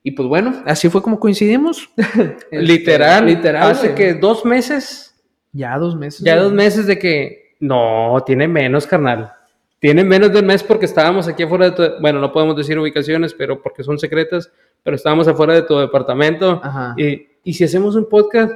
[0.03, 1.89] Y pues bueno, así fue como coincidimos.
[1.97, 3.71] Este, Literal, literal.
[3.71, 5.15] Hace que dos meses,
[5.51, 6.21] Ya dos meses.
[6.23, 6.43] ya güey.
[6.45, 7.55] dos meses de que.
[7.59, 9.33] No, tiene menos, carnal.
[9.79, 12.01] Tiene menos de un mes porque estábamos aquí afuera de tu.
[12.01, 14.51] Bueno, no podemos decir ubicaciones, pero porque son secretas.
[14.83, 16.61] Pero estábamos afuera de tu departamento.
[16.63, 16.93] Ajá.
[16.97, 18.51] Y, y si hacemos un podcast,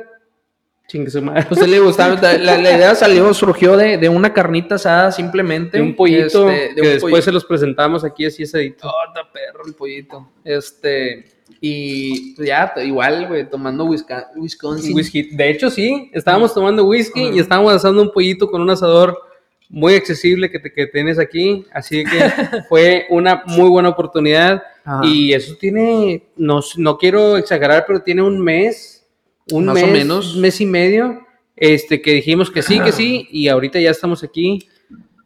[0.91, 1.45] chingue su madre.
[1.47, 5.77] Pues le gustaba, la, la idea salió, surgió de, de una carnita asada simplemente.
[5.77, 7.21] de un pollito este, de que un después pollito.
[7.21, 8.87] se los presentamos aquí así asadito.
[8.87, 10.29] Oh, está perro el pollito.
[10.43, 11.25] Este,
[11.61, 14.95] y ya, igual, güey, tomando Wisconsin.
[14.95, 15.23] Whisky.
[15.35, 17.35] De hecho, sí, estábamos tomando whisky Ajá.
[17.35, 19.17] y estábamos asando un pollito con un asador
[19.69, 21.65] muy accesible que, te- que tienes aquí.
[21.71, 22.29] Así que
[22.69, 24.63] fue una muy buena oportunidad.
[25.03, 29.00] Y eso tiene, no, no quiero exagerar, pero tiene un mes,
[29.51, 30.35] un Más o mes, menos.
[30.35, 31.21] un mes y medio,
[31.55, 34.67] este, que dijimos que sí, que sí, y ahorita ya estamos aquí.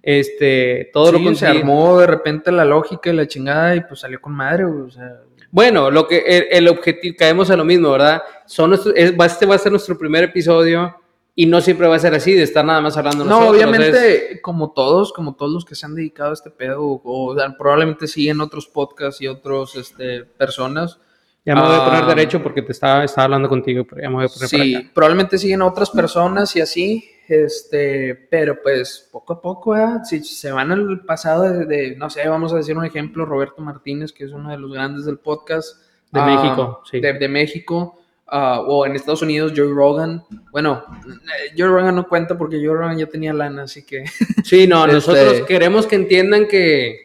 [0.01, 4.01] Este, todo lo Sí, se armó de repente la lógica y la chingada y pues
[4.01, 7.89] salió con madre, o sea, Bueno, lo que el, el objetivo, caemos a lo mismo,
[7.91, 8.21] ¿verdad?
[8.45, 10.95] Son nuestro- es- va- este va a ser nuestro primer episodio
[11.33, 13.55] y no siempre va a ser así, de estar nada más hablando No, nosotros.
[13.55, 17.01] obviamente, es- como todos, como todos los que se han dedicado a este pedo, o,
[17.03, 20.99] o probablemente siguen otros podcasts y otros este, personas.
[21.45, 22.07] Ya me voy a poner Ah.
[22.07, 24.75] derecho porque te estaba, estaba hablando contigo, pero ya me voy a poner para Sí,
[24.75, 24.91] acá.
[24.93, 30.01] probablemente siguen otras personas y así, este, pero pues poco a poco, ¿verdad?
[30.03, 33.61] si se van al pasado de, de, no sé, vamos a decir un ejemplo, Roberto
[33.61, 35.81] Martínez, que es uno de los grandes del podcast.
[36.11, 36.99] De ah, México, sí.
[37.01, 37.99] De, de México.
[38.27, 40.23] ah, o en Estados Unidos, Joe Rogan.
[40.51, 44.05] Bueno, eh, Joe Rogan no cuenta porque Joe Rogan ya tenía lana, así que...
[44.43, 47.04] Sí, no, Este- nosotros queremos que entiendan que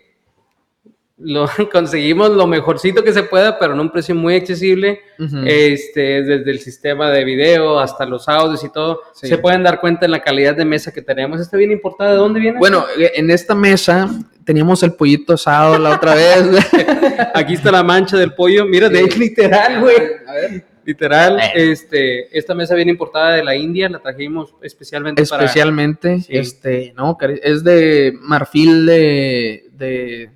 [1.23, 5.01] lo conseguimos lo mejorcito que se pueda, pero en un precio muy accesible.
[5.19, 5.37] Ujú.
[5.45, 9.27] este, desde el sistema de video hasta los audios y todo, Sí.
[9.29, 11.39] se pueden dar cuenta en la calidad de mesa que tenemos.
[11.41, 12.13] ¿Está bien importada?
[12.13, 12.59] ¿De dónde viene?
[12.59, 14.09] Bueno, eh, en esta mesa
[14.45, 16.49] teníamos el pollito asado la otra vez.
[17.35, 18.65] aquí está la mancha del pollo.
[18.65, 19.05] Mira, de Sí.
[19.05, 19.97] hecho, literal, güey.
[20.27, 20.65] A ver.
[20.87, 21.71] Literal, Eh.
[21.71, 25.45] este, esta mesa viene importada de la India, la trajimos especialmente para...
[25.45, 26.29] Especialmente, Sí.
[26.31, 30.31] este, no, cari- es de marfil de, de,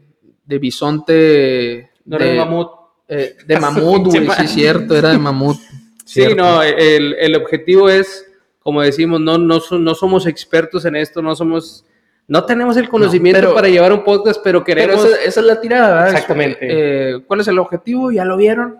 [0.46, 1.90] de bisonte.
[2.04, 2.68] No era de mamut.
[3.08, 5.56] eh, de mamut, Pinche güey, sí, cierto, era de mamut.
[6.04, 8.26] Sí, no, el, el objetivo es,
[8.60, 11.84] como decimos, no, no, no somos expertos en esto, no somos...
[12.26, 15.46] No tenemos el conocimiento pero- para llevar un podcast, pero Pero queremos esa, esa es
[15.46, 16.08] la tirada, ¿verdad?
[16.12, 16.58] Exactamente.
[16.60, 18.10] Eh, ¿Cuál es el objetivo?
[18.12, 18.78] ¿Ya lo vieron?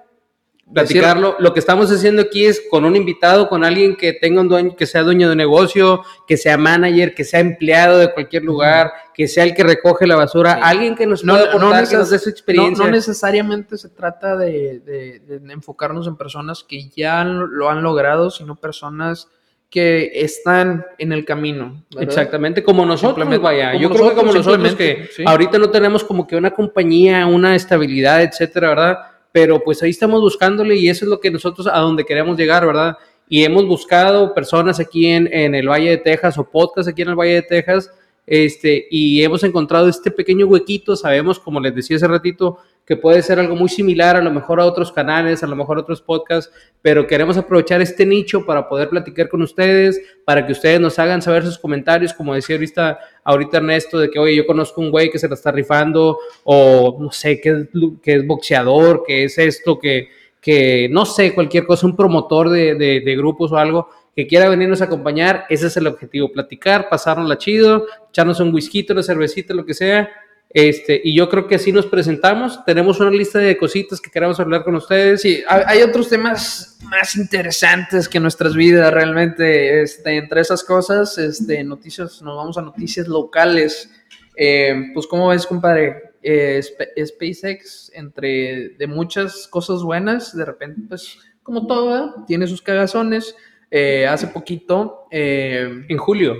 [0.73, 1.37] Platicarlo.
[1.39, 4.75] Lo que estamos haciendo aquí es con un invitado, con alguien que tenga un dueño,
[4.77, 9.29] que sea dueño de negocio, que sea manager, que sea empleado de cualquier lugar, que
[9.29, 10.61] sea el que recoge la basura, Sí.
[10.65, 12.85] alguien que nos No, pueda no aportar, que nos dé su No, experiencia.
[12.85, 18.31] no necesariamente se trata de, de- de enfocarnos en personas que ya lo han logrado,
[18.31, 19.29] sino personas
[19.71, 21.83] que están en el camino.
[21.91, 22.03] ¿verdad?
[22.09, 23.71] Exactamente, como nosotros, Simplemente- vaya.
[23.73, 25.25] como Yo creo que como nosotros, que sí.
[25.27, 28.99] ahorita no tenemos como que una compañía, una estabilidad, etcétera, ¿verdad?
[29.35, 32.65] Pero pues ahí estamos buscándole y eso es lo que nosotros a donde queremos llegar,
[32.65, 32.97] ¿verdad?
[33.29, 37.09] Y hemos buscado personas aquí en, en el Valle de Texas o podcast aquí en
[37.09, 37.91] el Valle de Texas,
[38.29, 43.23] este, y hemos encontrado este pequeño huequito, sabemos, como les decía hace ratito, que puede
[43.23, 46.03] ser algo muy similar a lo mejor a otros canales, a lo mejor a otros
[46.03, 50.99] podcasts, pero queremos aprovechar este nicho para poder platicar con ustedes, para que ustedes nos
[50.99, 54.91] hagan saber sus comentarios, como decía ahorita, ahorita Ernesto, de que, oye, yo conozco un
[54.91, 57.69] güey que se la está rifando, o no sé, que es,
[58.03, 60.09] que es boxeador, que es esto, que,
[60.41, 64.49] que, no sé, cualquier cosa, un promotor de, de, de grupos o algo que quiera
[64.49, 69.55] venirnos a acompañar, ese es el objetivo, platicar, pasárnosla chido, echarnos un whisky, una cervecita,
[69.55, 70.09] lo que sea.
[70.55, 72.65] Este, y yo creo que así nos presentamos.
[72.65, 75.21] Tenemos una lista de cositas que queremos hablar con ustedes.
[75.21, 79.83] Sí, hay otros temas más interesantes que nuestras vidas realmente.
[79.83, 83.91] Este, entre esas cosas, este, noticias, nos vamos a noticias locales.
[84.37, 86.13] Eh, pues, ¿cómo ves, compadre?
[86.23, 93.35] Eh, SpaceX, entre de muchas cosas buenas, de repente, pues, como todo, tiene sus cagazones.
[93.73, 96.37] Eh, hace poquito, en julio,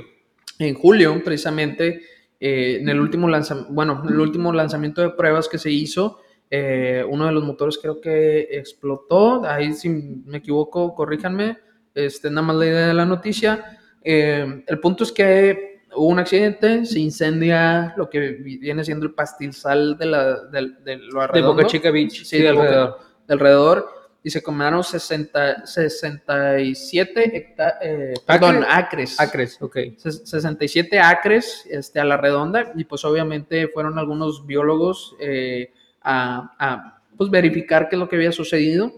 [0.61, 2.01] en julio, precisamente,
[2.47, 6.19] en el último lanzamiento, bueno, el último lanzamiento de pruebas que se hizo,
[6.51, 9.45] uno de los motores creo que explotó.
[9.45, 11.59] Ahí, si me equivoco, corríjanme.
[11.95, 13.79] Este, nada más la idea de la noticia.
[14.03, 19.97] el punto es que hubo un accidente, se incendia lo que viene siendo el pastizal
[19.97, 21.57] de, la, de, de lo alrededor.
[21.57, 22.99] De Boca Chica Beach, sí, de alrededor.
[23.27, 24.04] de alrededor.
[24.27, 29.21] Y se combinaron 60, 67 hecta, eh, perdón, acres.
[29.21, 29.77] Acres, ok.
[29.99, 32.73] 67 acres este, a la redonda.
[32.75, 38.17] Y pues obviamente fueron algunos biólogos eh, a, a pues, verificar qué es lo que
[38.17, 38.91] había sucedido.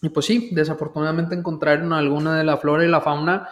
[0.00, 3.50] Y pues sí, desafortunadamente encontraron alguna de la flora y la fauna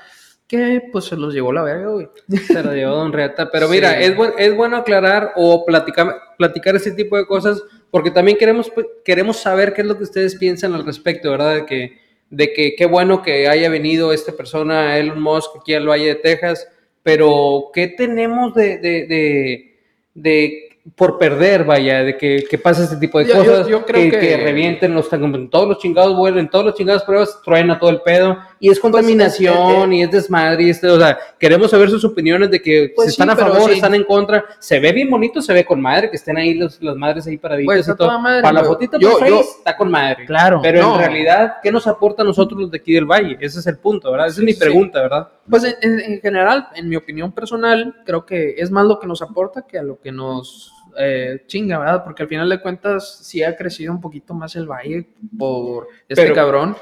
[0.53, 2.09] que pues se los llevó la verga, güey.
[2.47, 3.51] Se lo llevó Don Reata.
[3.51, 7.63] Pero mira, es, es bueno aclarar o platicar, platicar ese tipo de cosas
[7.93, 11.55] porque también queremos, pues, queremos saber qué es lo que ustedes piensan al respecto, ¿verdad?
[11.55, 11.99] De que,
[12.31, 16.15] de que qué bueno que haya venido esta persona, Elon Musk, aquí al Valle de
[16.17, 16.67] Texas,
[17.05, 19.77] pero ¿qué tenemos de, de, de,
[20.15, 23.85] de por perder, vaya, de que, que pasa este tipo de Yo- yo- cosas, yo
[23.87, 25.09] creo que, que- que revienten los
[25.51, 29.93] todos los chingados vuelven, todos los chingados pruebas, truena todo el pedo, y es contaminación,
[29.93, 33.07] eh, y es desmadre, y este, o sea, queremos saber sus opiniones de que Pues
[33.09, 33.75] si están sí, a favor, sí.
[33.77, 36.81] están en contra, se ve bien bonito, se ve con madre, que estén ahí los,
[36.81, 40.25] las madres ahí paraditas Güey, y todo, madre, para la fotito Yo- está con madre,
[40.27, 40.61] Claro.
[40.63, 40.95] pero no.
[40.95, 43.37] en realidad, ¿qué nos aporta a nosotros los de aquí del Valle?
[43.41, 44.29] Ese es el punto, ¿verdad?
[44.29, 44.61] Esa es mi Sí.
[44.61, 45.29] pregunta, ¿verdad?
[45.51, 49.09] Pues en, en- en general, en mi opinión personal, creo que es más lo que
[49.09, 52.05] nos aporta que a lo que nos eh, chinga, ¿verdad?
[52.05, 55.09] Porque al final de cuentas sí ha crecido un poquito más el valle
[55.39, 56.77] por este Pero- cabrón.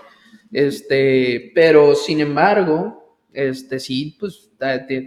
[0.52, 4.50] Este, pero sin embargo, este sí, pues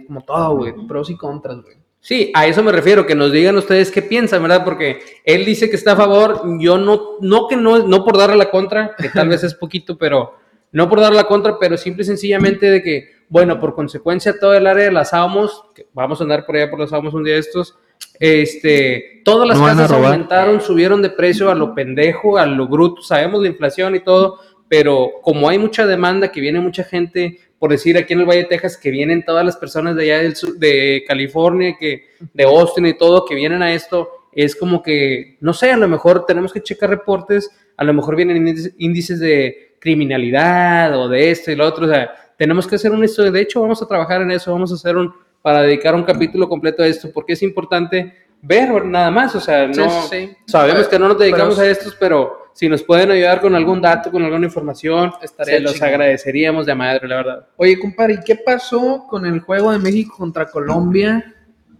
[0.06, 1.76] como todo, güey, pros y contras, güey.
[2.04, 4.62] Sí, a eso me refiero, que nos digan ustedes qué piensan, ¿verdad?
[4.62, 8.36] Porque él dice que está a favor, yo no, no que no, no por darle
[8.36, 10.34] la contra, que tal vez es poquito, pero
[10.70, 14.52] no por darle la contra, pero simple y sencillamente de que, bueno, por consecuencia todo
[14.52, 17.24] el área de las Almos, que vamos a andar por allá por las Almos un
[17.24, 17.74] día de estos,
[18.20, 23.00] este, todas las No casas aumentaron, subieron de precio a lo pendejo, a lo bruto,
[23.00, 27.70] sabemos la inflación y todo, pero como hay mucha demanda, que viene mucha gente, por
[27.70, 30.36] decir aquí en el Valle de Texas, que vienen todas las personas de allá del
[30.36, 35.36] sur, de California, que de Austin y todo, que vienen a esto, es como que,
[35.40, 38.46] no sé, a lo mejor tenemos que checar reportes, a lo mejor vienen
[38.78, 43.04] índices, de criminalidad o de esto y lo otro, o sea, tenemos que hacer un
[43.04, 45.12] estudio, de hecho vamos a trabajar en eso, vamos a hacer un,
[45.42, 48.12] para dedicar un capítulo completo a esto, porque es importante
[48.42, 50.36] ver nada más, o sea, no, Sí, sí, sí.
[50.46, 53.82] sabemos que no nos dedicamos Pero- a estos, pero si nos pueden ayudar con algún
[53.82, 57.46] dato, con alguna información, Estaría se los agradeceríamos de madre, la verdad.
[57.56, 61.34] Oye, compadre, ¿y qué pasó con el juego de México contra Colombia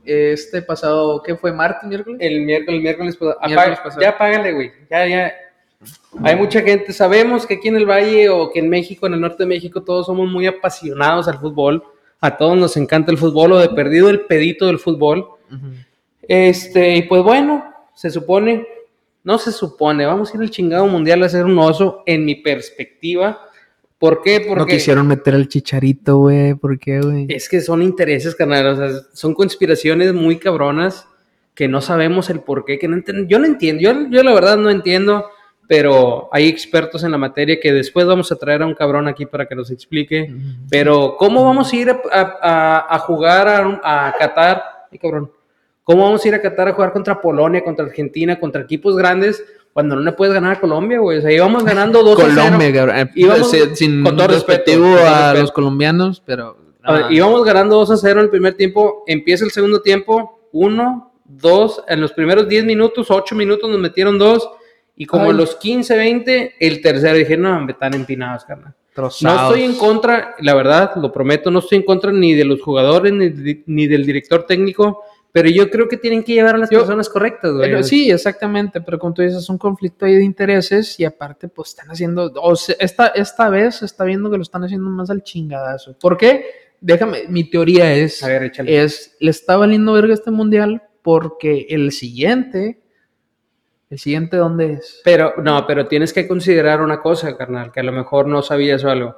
[0.04, 2.18] este pasado, qué fue, martes, miércoles?
[2.20, 4.02] El miércoles, miércoles, apaga- Miércoles pasado.
[4.02, 5.32] ya págale, güey, ya, ya.
[6.22, 9.20] Hay mucha gente, sabemos que aquí en el Valle o que en México, en el
[9.20, 11.82] norte de México, todos somos muy apasionados al fútbol.
[12.20, 15.26] A todos nos encanta el fútbol o de perdido el pedito del fútbol.
[16.26, 17.64] Este, y pues bueno,
[17.94, 18.66] se supone,
[19.24, 22.36] no se supone, vamos a ir al chingado mundial a hacer un oso, en mi
[22.36, 23.40] perspectiva.
[23.98, 24.40] ¿Por qué?
[24.46, 27.26] Porque No quisieron meter al chicharito, güey, ¿por qué, güey?
[27.30, 31.08] es que son intereses, carnal, o sea, son conspiraciones muy cabronas
[31.54, 34.56] que no sabemos el por qué, que no yo no entiendo, yo, yo la verdad
[34.58, 35.24] no entiendo,
[35.68, 39.24] pero hay expertos en la materia que después vamos a traer a un cabrón aquí
[39.24, 40.34] para que nos explique,
[40.68, 44.62] pero ¿cómo vamos a ir a, a- a- a jugar a, a Qatar?
[44.92, 45.30] Ay, cabrón.
[45.84, 49.44] ¿Cómo vamos a ir a Qatar a jugar contra Polonia, contra Argentina, contra equipos grandes,
[49.72, 51.18] cuando no le puedes ganar a Colombia, güey?
[51.18, 52.34] O sea, íbamos ganando 2 a 0.
[52.42, 52.96] Colombia, cabrón.
[52.98, 55.40] Eh, Íbamos- sin- sin con todo respeto, respectivo todo a respeto.
[55.42, 56.56] los colombianos, pero...
[56.82, 60.48] A ver, íbamos ganando 2 a 0 en el primer tiempo, empieza el segundo tiempo,
[60.52, 64.48] 1, 2, en los primeros 10 minutos, 8 minutos nos metieron 2,
[64.96, 65.30] y como Ay.
[65.30, 68.68] a los 15, 20, el tercero, dije, no, me están empinados, carnal.
[68.68, 69.42] No trozados.
[69.56, 73.12] estoy en contra, la verdad, lo prometo, no estoy en contra ni de los jugadores,
[73.12, 75.02] ni, de- ni del director técnico,
[75.34, 77.82] pero yo creo que tienen que llevar a las Yo- personas correctas, güey.
[77.82, 81.70] Sí, exactamente, pero como tú dices, es un conflicto ahí de intereses y aparte, pues
[81.70, 85.10] están haciendo, o sea, esta, esta vez se está viendo que lo están haciendo más
[85.10, 85.98] al chingadazo.
[85.98, 86.44] ¿Por qué?
[86.80, 88.80] Déjame, mi teoría es, A ver, échale.
[88.84, 92.80] es, le está valiendo verga este mundial porque el siguiente
[93.90, 95.00] ¿El siguiente dónde es?
[95.04, 98.82] Pero, no, pero tienes que considerar una cosa, carnal, que a lo mejor no sabías
[98.84, 99.16] o algo.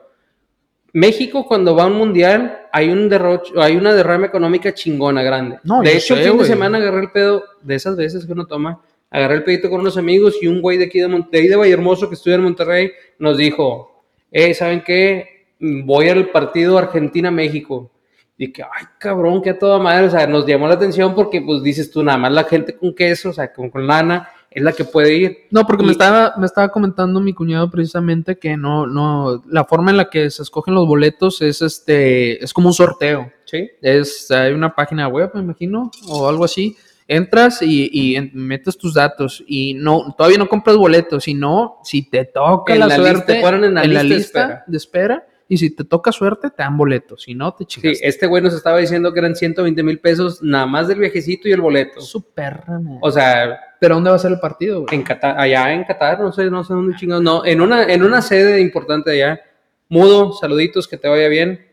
[0.96, 5.58] México, cuando va a un mundial, hay un derroche, hay una derrama económica chingona, grande.
[5.62, 8.32] No, de hecho, sé, el fin de semana agarré el pedo, de esas veces que
[8.32, 8.80] uno toma,
[9.10, 11.48] agarré el pedito con unos amigos y un güey de aquí de, Mon- de, ahí
[11.48, 15.48] de Vallehermoso que estudia en Monterrey nos dijo, eh, ¿saben qué?
[15.60, 17.90] Voy al partido Argentina-México.
[18.38, 21.42] Y que, ay, cabrón, que a toda madre, o sea, nos llamó la atención porque,
[21.42, 24.62] pues, dices tú, nada más la gente con queso, o sea, con, con lana, es
[24.62, 25.38] la que puede ir.
[25.50, 29.64] No, porque Y- me, estaba, me estaba comentando mi cuñado precisamente que no, no, la
[29.64, 33.30] forma en la que se escogen los boletos es este, es como un sorteo.
[33.44, 33.70] ¿Sí?
[33.80, 36.76] Es, hay una página web, me imagino, o algo así.
[37.08, 42.08] Entras y, y en- metes tus datos y no, todavía no compras boletos, sino si
[42.10, 44.64] te toca En la, la lista, suerte, te ponen en la lista de espera.
[44.66, 47.98] de espera, y si te toca suerte, te dan boletos, si no, te Sí, chicas.
[48.02, 51.52] este güey nos estaba diciendo que eran 120 mil pesos nada más del viajecito y
[51.52, 52.00] el boleto.
[52.00, 52.62] Súper.
[53.00, 54.94] O sea, Pero ¿dónde va a ser el partido, güey?
[54.94, 58.02] en Qatar, allá en Qatar, no sé, no sé dónde chingados, no, en una, en
[58.02, 59.40] una sede importante allá.
[59.88, 61.64] Mudo, saluditos, que te vaya bien.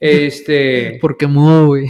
[0.00, 1.86] Este, Porque mudo, güey.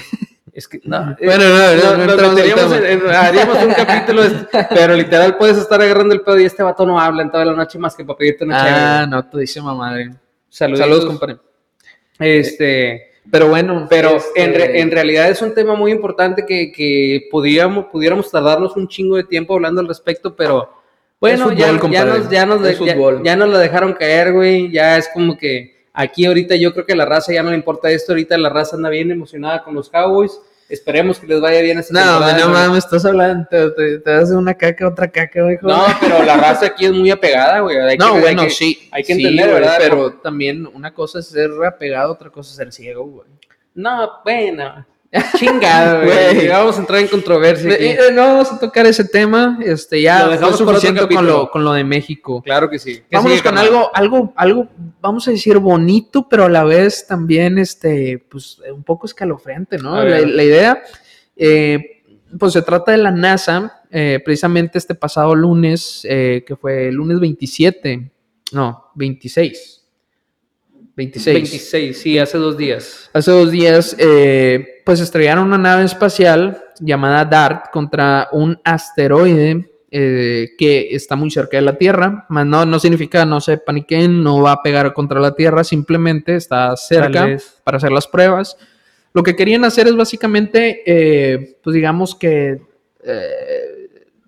[0.52, 5.58] es que, no, eh, Bueno, no, no, no, haríamos un capítulo, este, pero literal puedes
[5.58, 8.04] estar agarrando el pedo y este vato no habla en toda la noche más que
[8.04, 10.10] para pedirte una Ah, no, todísima madre.
[10.54, 10.86] Saluditos.
[10.86, 11.36] Saludos, compadre.
[12.20, 16.70] Este, Pero bueno, Pero este, en, re- en realidad es un tema muy importante que,
[16.70, 20.70] que pudiéramos, pudiéramos tardarnos un chingo de tiempo hablando al respecto, pero
[21.20, 22.62] bueno, ya, ya nos, ya, nos,
[23.24, 24.70] ya- nos la dejaron caer, güey.
[24.70, 27.90] Ya es como que aquí ahorita yo creo que la raza ya no le importa
[27.90, 28.12] esto.
[28.12, 30.38] Ahorita la raza anda bien emocionada con los Cowboys.
[30.68, 32.38] Esperemos que les vaya bien esta No, temporada.
[32.38, 32.62] no güey.
[32.62, 35.58] mames, estás hablando, te, te, das una caca, otra caca, güey.
[35.60, 37.76] No, pero la raza aquí es muy apegada, güey.
[37.78, 38.88] Hay No, que- bueno, hay que- sí.
[38.90, 39.76] hay que sí, entender, güey, ¿verdad?
[39.78, 43.28] Pero también una cosa es ser apegado, otra cosa es ser ciego, güey.
[43.74, 44.86] No, bueno.
[45.36, 46.48] Chingado, Güey.
[46.48, 47.72] Vamos a entrar en controversia.
[47.72, 47.84] aquí.
[47.84, 51.64] Eh, no vamos a tocar ese tema, este, ya Lo dejamos suficiente con lo, con
[51.64, 52.42] lo de México.
[52.42, 53.02] Claro que sí.
[53.08, 53.66] ¿Qué Vámonos con carnal?
[53.66, 54.68] algo, algo, algo,
[55.00, 60.02] vamos a decir bonito, pero a la vez también, este, pues, un poco escalofriante, ¿no?
[60.02, 60.82] La, idea,
[61.36, 62.02] eh,
[62.38, 66.96] pues se trata de la NASA, eh, precisamente este pasado lunes, eh, que fue el
[66.96, 68.10] lunes 27,
[68.52, 69.73] no, 26.
[70.96, 71.34] 26.
[71.34, 73.10] 26, sí, hace dos días.
[73.12, 80.50] Hace dos días, eh, pues estrellaron una nave espacial llamada DART contra un asteroide eh,
[80.56, 82.26] que está muy cerca de la Tierra.
[82.28, 86.76] No, no significa, no se paniquen, no va a pegar contra la Tierra, simplemente está
[86.76, 88.56] cerca para hacer las pruebas.
[89.12, 92.60] Lo que querían hacer es básicamente, eh, pues digamos que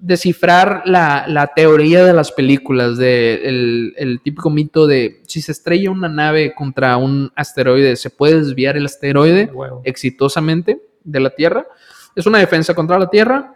[0.06, 5.50] descifrar la, la teoría de las películas, de el, el típico mito de si se
[5.50, 9.50] estrella una nave contra un asteroide, ¿se puede desviar el asteroide
[9.82, 11.66] exitosamente de la Tierra?
[12.14, 13.54] Es una defensa contra la Tierra.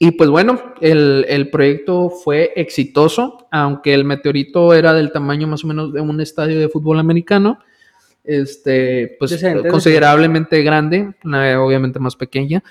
[0.00, 5.62] Y pues bueno, el, el proyecto fue exitoso, aunque el meteorito era del tamaño más
[5.62, 7.60] o menos de un estadio de fútbol americano,
[8.24, 12.64] este, pues Decente, considerablemente grande, una obviamente más pequeña,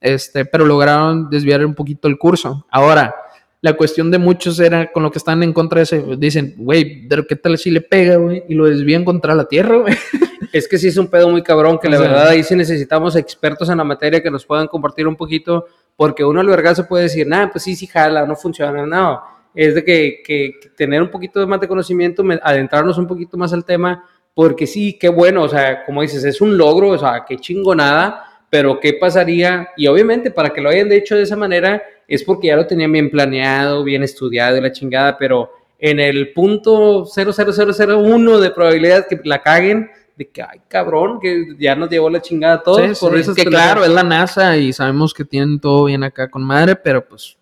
[0.00, 2.66] este, pero lograron desviar un poquito el curso.
[2.70, 3.14] Ahora,
[3.60, 7.06] la cuestión de muchos era con lo que están en contra de ese, dicen, güey,
[7.08, 8.44] ¿de ¿qué tal si le pega, güey?
[8.48, 9.94] Y lo desvían contra la Tierra, güey.
[10.50, 12.56] Es que sí es un pedo muy cabrón, que la O sea, verdad ahí sí
[12.56, 16.86] necesitamos expertos en la materia que nos puedan compartir un poquito, porque uno al vergazo
[16.88, 19.20] puede decir, nah, pues sí, sí jala, no funciona, no.
[19.54, 23.36] Es de que, que- que tener un poquito más de conocimiento, me- adentrarnos un poquito
[23.36, 26.98] más al tema, porque sí, qué bueno, o sea, como dices, es un logro, o
[26.98, 31.36] sea, qué chingonada, pero qué pasaría, y obviamente para que lo hayan hecho de esa
[31.36, 36.00] manera, es porque ya lo tenían bien planeado, bien estudiado y la chingada, pero en
[36.00, 41.90] el punto 00001 de probabilidad que la caguen, de que, ay, cabrón, que ya nos
[41.90, 44.72] llevó la chingada a todos Sí, por sí, esas que claro, es la NASA y
[44.72, 47.36] sabemos que tienen todo bien acá con madre, pero pues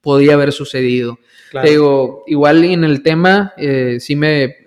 [0.00, 1.18] podía haber sucedido.
[1.50, 1.66] Claro.
[1.66, 4.61] Te digo, igual en el tema, eh, sí me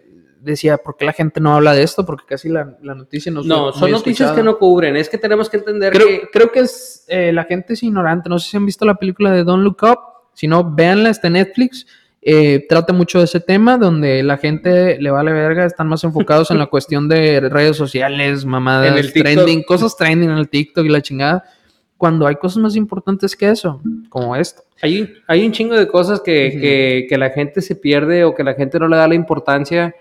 [0.45, 2.05] decía, ¿por qué la gente no habla de esto?
[2.05, 4.35] Porque casi la, la noticia no No, son noticias escuchada.
[4.35, 6.21] que no cubren, es que tenemos que entender Creo, que...
[6.31, 9.31] creo que es, eh, la gente es ignorante, no sé si han visto la película
[9.31, 9.99] de Don't Look Up,
[10.33, 11.85] si no, véanla, está en Netflix.
[12.27, 16.49] Eh, trata mucho de ese tema donde la gente le vale verga, están más enfocados
[16.49, 20.85] en la cuestión de redes sociales, mamadas, En el trending, cosas trending en el TikTok
[20.85, 21.43] y la chingada,
[21.97, 23.79] cuando hay cosas más importantes que eso,
[24.09, 24.63] como esto.
[24.81, 26.59] Hay, hay un chingo de cosas que, Ujú.
[26.61, 29.93] que- que la gente se pierde o que la gente no le da la importancia,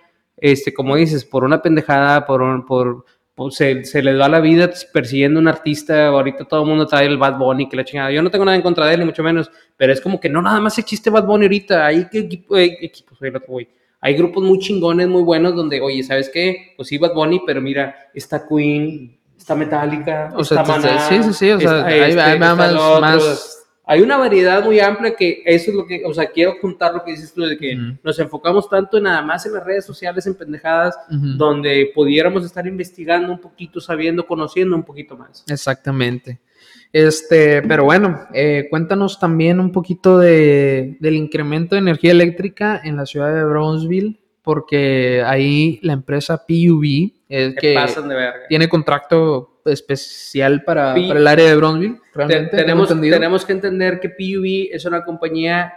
[0.52, 4.40] este, como dices, por una pendejada, por, un- por, por- se, se les va la
[4.40, 8.10] vida persiguiendo un artista, ahorita todo el mundo trae el Bad Bunny, que la chingada,
[8.10, 10.28] yo no tengo nada en contra de él, ni mucho menos, pero es como que
[10.28, 13.68] no nada más existe Bad Bunny ahorita, hay equipo, eh, equipos, oye, el otro güey.
[14.00, 16.74] hay grupos muy chingones, muy buenos, donde, oye, ¿sabes qué?
[16.76, 20.98] Pues sí, Bad Bunny, pero mira, está Queen, está Metallica, O sea, está te- Maná,
[21.08, 25.42] sí, sí, sí, o sea, está va- este, más- hay una variedad muy amplia que
[25.44, 28.18] eso es lo que, o sea, quiero juntar lo que dices tú, de que nos
[28.18, 33.30] enfocamos tanto en nada más en las redes sociales, en pendejadas, donde pudiéramos estar investigando
[33.32, 35.44] un poquito, sabiendo, conociendo un poquito más.
[35.48, 36.40] Exactamente.
[36.92, 42.96] Este, pero bueno, eh, cuéntanos también un poquito de, del incremento de energía eléctrica en
[42.96, 48.40] la ciudad de Brownsville, porque ahí la empresa PUB es Que que pasan de verga.
[48.48, 51.94] tiene contrato especial para, P- para el área de Brownsville.
[51.96, 55.72] Te- Realmente, tenemos, tenemos que entender que PUB es una compañía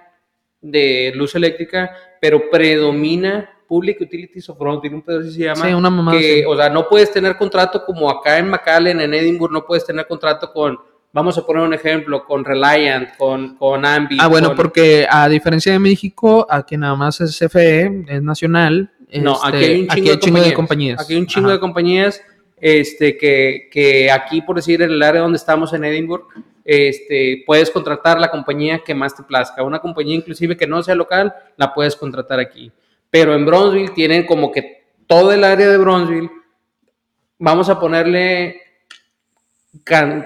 [0.61, 5.65] de luz eléctrica, pero predomina Public Utilities of Brownsville, un pedo así se llama.
[5.67, 9.13] Sí, una mamada que, o sea, no puedes tener contrato como acá en McAllen, en
[9.13, 10.77] Edinburgh, no puedes tener contrato con,
[11.11, 14.17] vamos a poner un ejemplo, con Reliant, con, con Ambi.
[14.21, 18.89] Ah, bueno, con- porque a diferencia de México, aquí nada más es CFE, es nacional.
[19.21, 20.53] No, este, aquí hay un chingo, de, compañías.
[20.55, 21.01] compañías.
[21.01, 21.53] Aquí hay un chingo Ajá.
[21.55, 22.21] de compañías
[22.59, 26.25] este, que, que aquí, por decir, en el área donde estamos en Edinburgh,
[26.65, 29.63] este, puedes contratar la compañía que más te plazca.
[29.63, 32.71] Una compañía inclusive que no sea local, la puedes contratar aquí.
[33.09, 36.29] Pero en Bronzeville tienen como que todo el área de Bronzeville,
[37.39, 38.61] vamos a ponerle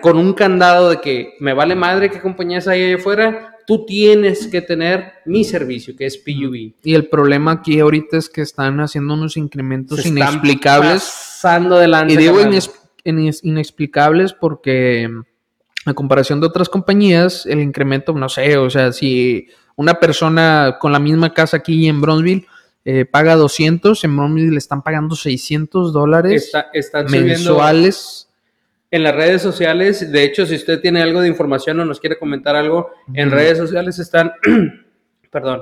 [0.02, 4.48] con un candado de que me vale madre qué compañías hay ahí afuera, tú tienes
[4.48, 6.74] que tener mi servicio, que es PUB.
[6.84, 11.02] Y el problema aquí ahorita es que están haciendo unos incrementos están inexplicables.
[11.04, 12.14] Pasando adelante.
[12.14, 12.72] Y digo inex-
[13.06, 18.92] inex- inexplicables porque mm, a comparación de otras compañías, el incremento, no sé, o sea,
[18.92, 22.46] si una persona con la misma casa aquí en Bronzeville
[22.86, 28.28] eh, paga 200, en Bronzeville le están pagando 600 dólares Está, subiendo mensuales.
[28.92, 30.12] En las redes sociales.
[30.12, 33.58] De hecho, si usted tiene algo de información o nos quiere comentar algo, en redes
[33.58, 34.34] sociales están,
[35.32, 35.62] perdón,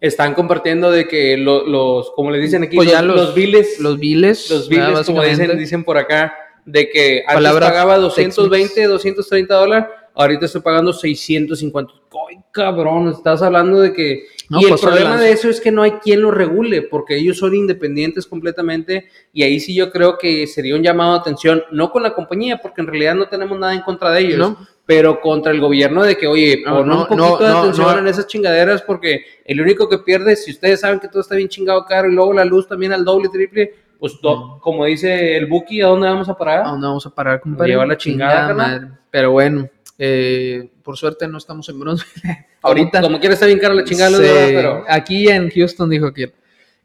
[0.00, 3.34] están compartiendo de que lo- los, como le dicen aquí, Pues ya los, los- los
[3.34, 5.22] biles, Los biles, los biles, como
[5.56, 6.34] dicen, por acá,
[6.66, 8.88] de que antes Palabra pagaba 220, Tex-Mex.
[8.90, 11.92] 230 dólares, ahorita estoy pagando 650.
[12.28, 13.08] ¡Ay, cabrón!
[13.08, 14.24] Estás hablando de que...
[14.48, 17.16] No, y el pues, problema de eso es que no hay quien lo regule, porque
[17.16, 21.62] ellos son independientes completamente, y ahí sí yo creo que sería un llamado de atención,
[21.72, 24.56] no con la compañía, porque en realidad no tenemos nada en contra de ellos, ¿No?
[24.86, 28.26] pero contra el gobierno de que, oye, No, pon un poquito de atención en esas
[28.28, 32.08] chingaderas, porque el único que pierde, si ustedes saben que todo está bien chingado caro,
[32.08, 35.86] y luego la luz también al doble, triple, pues do- como dice el Buki, ¿a
[35.86, 36.66] dónde vamos a parar?
[36.66, 37.70] ¿A dónde vamos a parar, compadre?
[37.70, 38.80] lleva la chingada, carnal.
[38.82, 38.94] madre.
[39.10, 39.68] Pero bueno,
[39.98, 42.46] eh, por suerte no estamos en Bronzeville.
[42.62, 44.84] Ahorita, como quiera está bien cara la chingada, pero...
[44.88, 46.32] aquí en Houston dijo que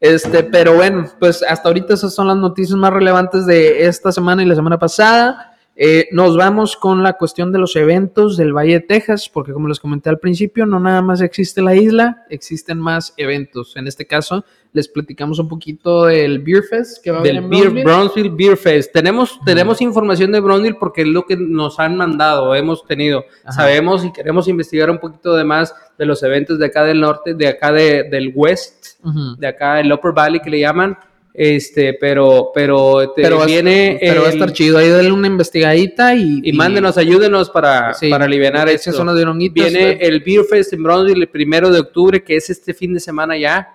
[0.02, 4.42] este, pero bueno, pues hasta ahorita esas son las noticias más relevantes de esta semana
[4.42, 5.51] y la semana pasada.
[5.74, 9.68] Eh, nos vamos con la cuestión de los eventos del Valle de Texas, porque como
[9.68, 13.74] les comenté al principio, no nada más existe la isla, existen más eventos.
[13.76, 14.44] En este caso,
[14.74, 18.30] les platicamos un poquito del Beer Fest que va a haber del en Beer, Brownsville.
[18.30, 18.92] Beer Fest.
[18.92, 23.24] Tenemos, tenemos información de Brownsville porque es lo que nos han mandado, hemos tenido.
[23.44, 23.52] Ajá.
[23.52, 27.32] Sabemos y queremos investigar un poquito de más de los eventos de acá del norte,
[27.34, 28.98] de acá de- del West,
[29.38, 30.96] de acá el Upper Valley que le llaman.
[31.34, 33.96] Este, pero, pero, te Pero, viene.
[34.00, 34.76] pero va a estar chido.
[34.78, 39.02] Ahí denle una investigadita y, Y mándenos, ayúdenos para, sí, para echen esto.
[39.02, 42.74] unos dironguitos, Viene el Beer Fest en Brownsville el primero de octubre, que es este
[42.74, 43.68] fin de semana ya.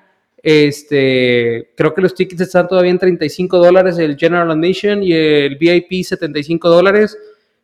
[0.43, 5.55] Este, creo que los tickets están todavía en 35 dólares, el General Admission y el
[5.57, 7.17] VIP 75 dólares.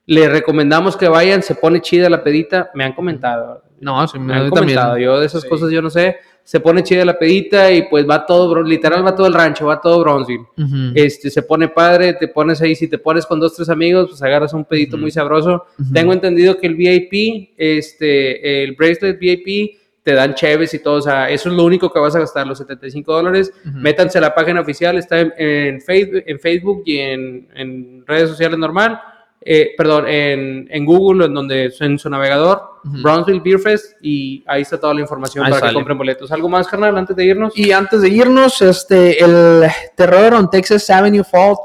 [0.05, 2.69] Les recomendamos que vayan, se pone chida la pedita.
[2.73, 3.63] Me han comentado.
[3.79, 4.89] No, sí, Me han comentado.
[4.91, 5.05] también.
[5.09, 5.49] Yo de esas Sí.
[5.49, 6.17] cosas yo no sé.
[6.45, 9.79] Se pone chida la pedita y pues va todo, literal va todo el rancho, va
[9.79, 10.41] todo Brownsville.
[10.57, 10.91] Ujú.
[10.93, 14.21] Este, se pone padre, te pones ahí, si te pones con dos, tres amigos, pues
[14.23, 15.65] agarras un pedito muy sabroso.
[15.79, 15.93] Ujú.
[15.93, 21.01] Tengo entendido que el VIP, este, el bracelet VIP, te dan cheves y todo, o
[21.01, 23.53] sea, eso es lo único que vas a gastar, los 75 dólares.
[23.65, 23.77] Ujú.
[23.77, 28.29] Métanse a la página oficial, está en, en Facebook, en Facebook y en, en redes
[28.29, 28.99] sociales normal.
[29.45, 33.01] Eh, perdón, en, en Google, en donde en su navegador, Ujú.
[33.01, 36.31] Brownsville Beer Fest, y ahí está toda la información Ahí para que compren boletos.
[36.31, 37.57] ¿Algo más, carnal, antes de irnos?
[37.57, 39.63] Y antes de irnos, este, el
[39.95, 41.55] Terror on Texas Avenue Fall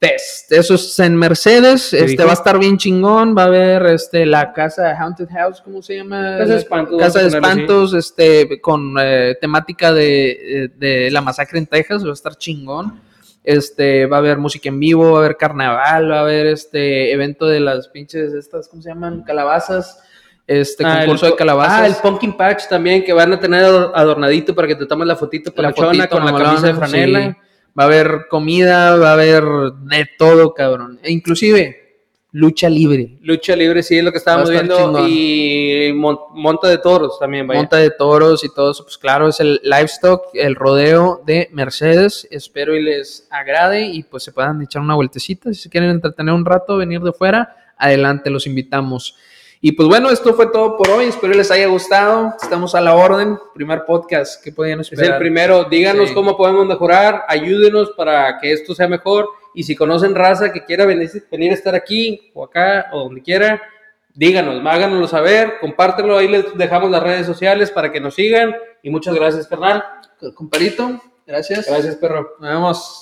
[0.00, 0.52] Fest.
[0.52, 1.92] Eso es en Mercedes.
[1.92, 2.24] Este dijo?
[2.24, 3.36] va a estar bien chingón.
[3.36, 6.36] Va a haber este, la casa Haunted House, ¿cómo se llama?
[6.38, 11.66] Casa de espantos, Casa de espantos, este, con eh, temática de, de la masacre en
[11.66, 12.04] Texas.
[12.04, 13.07] Va a estar chingón.
[13.44, 17.12] Este, va a haber música en vivo, va a haber carnaval, va a haber este
[17.12, 19.22] evento de las pinches, estas, ¿cómo se llaman?
[19.22, 20.02] Calabazas.
[20.46, 21.80] Este Ah, concurso el- de calabazas.
[21.80, 25.14] Ah, el pumpkin patch también, que van a tener adornadito para que te tomes la
[25.16, 27.20] fotito con la, chona, fotito con la camisa de franela.
[27.32, 27.36] sí.
[27.78, 30.98] Va a haber comida, va a haber de todo, cabrón.
[31.02, 31.77] E inclusive
[32.32, 34.76] lucha libre, Lucha libre, sí, es lo que estábamos viendo.
[34.76, 35.06] chingón.
[35.08, 37.60] Y mon- monta de toros también, vaya.
[37.60, 38.84] monta de toros y todo eso.
[38.84, 42.28] Pues claro, es el livestock, el rodeo de Mercedes.
[42.30, 45.48] Espero y les agrade y pues se puedan echar una vueltecita.
[45.52, 49.16] Si se quieren entretener un rato, venir de fuera, adelante, los invitamos.
[49.60, 51.06] Y pues bueno, esto fue todo por hoy.
[51.06, 52.32] Espero les haya gustado.
[52.40, 53.36] Estamos a la orden.
[53.54, 55.14] Primer podcast que podían Es esperar.
[55.14, 55.64] el primero.
[55.64, 56.14] Díganos Sí.
[56.14, 57.24] cómo podemos mejorar.
[57.26, 59.28] Ayúdenos para que esto sea mejor.
[59.58, 63.20] Y si conocen raza que quiera venir, venir a estar aquí o acá o donde
[63.22, 63.60] quiera,
[64.14, 66.16] díganos, háganoslo saber, compártelo.
[66.16, 68.54] Ahí les dejamos las redes sociales para que nos sigan.
[68.84, 69.82] Y muchas gracias, carnal.
[70.36, 71.66] Comparito, gracias.
[71.66, 72.36] Gracias, perro.
[72.38, 72.94] Nos vemos.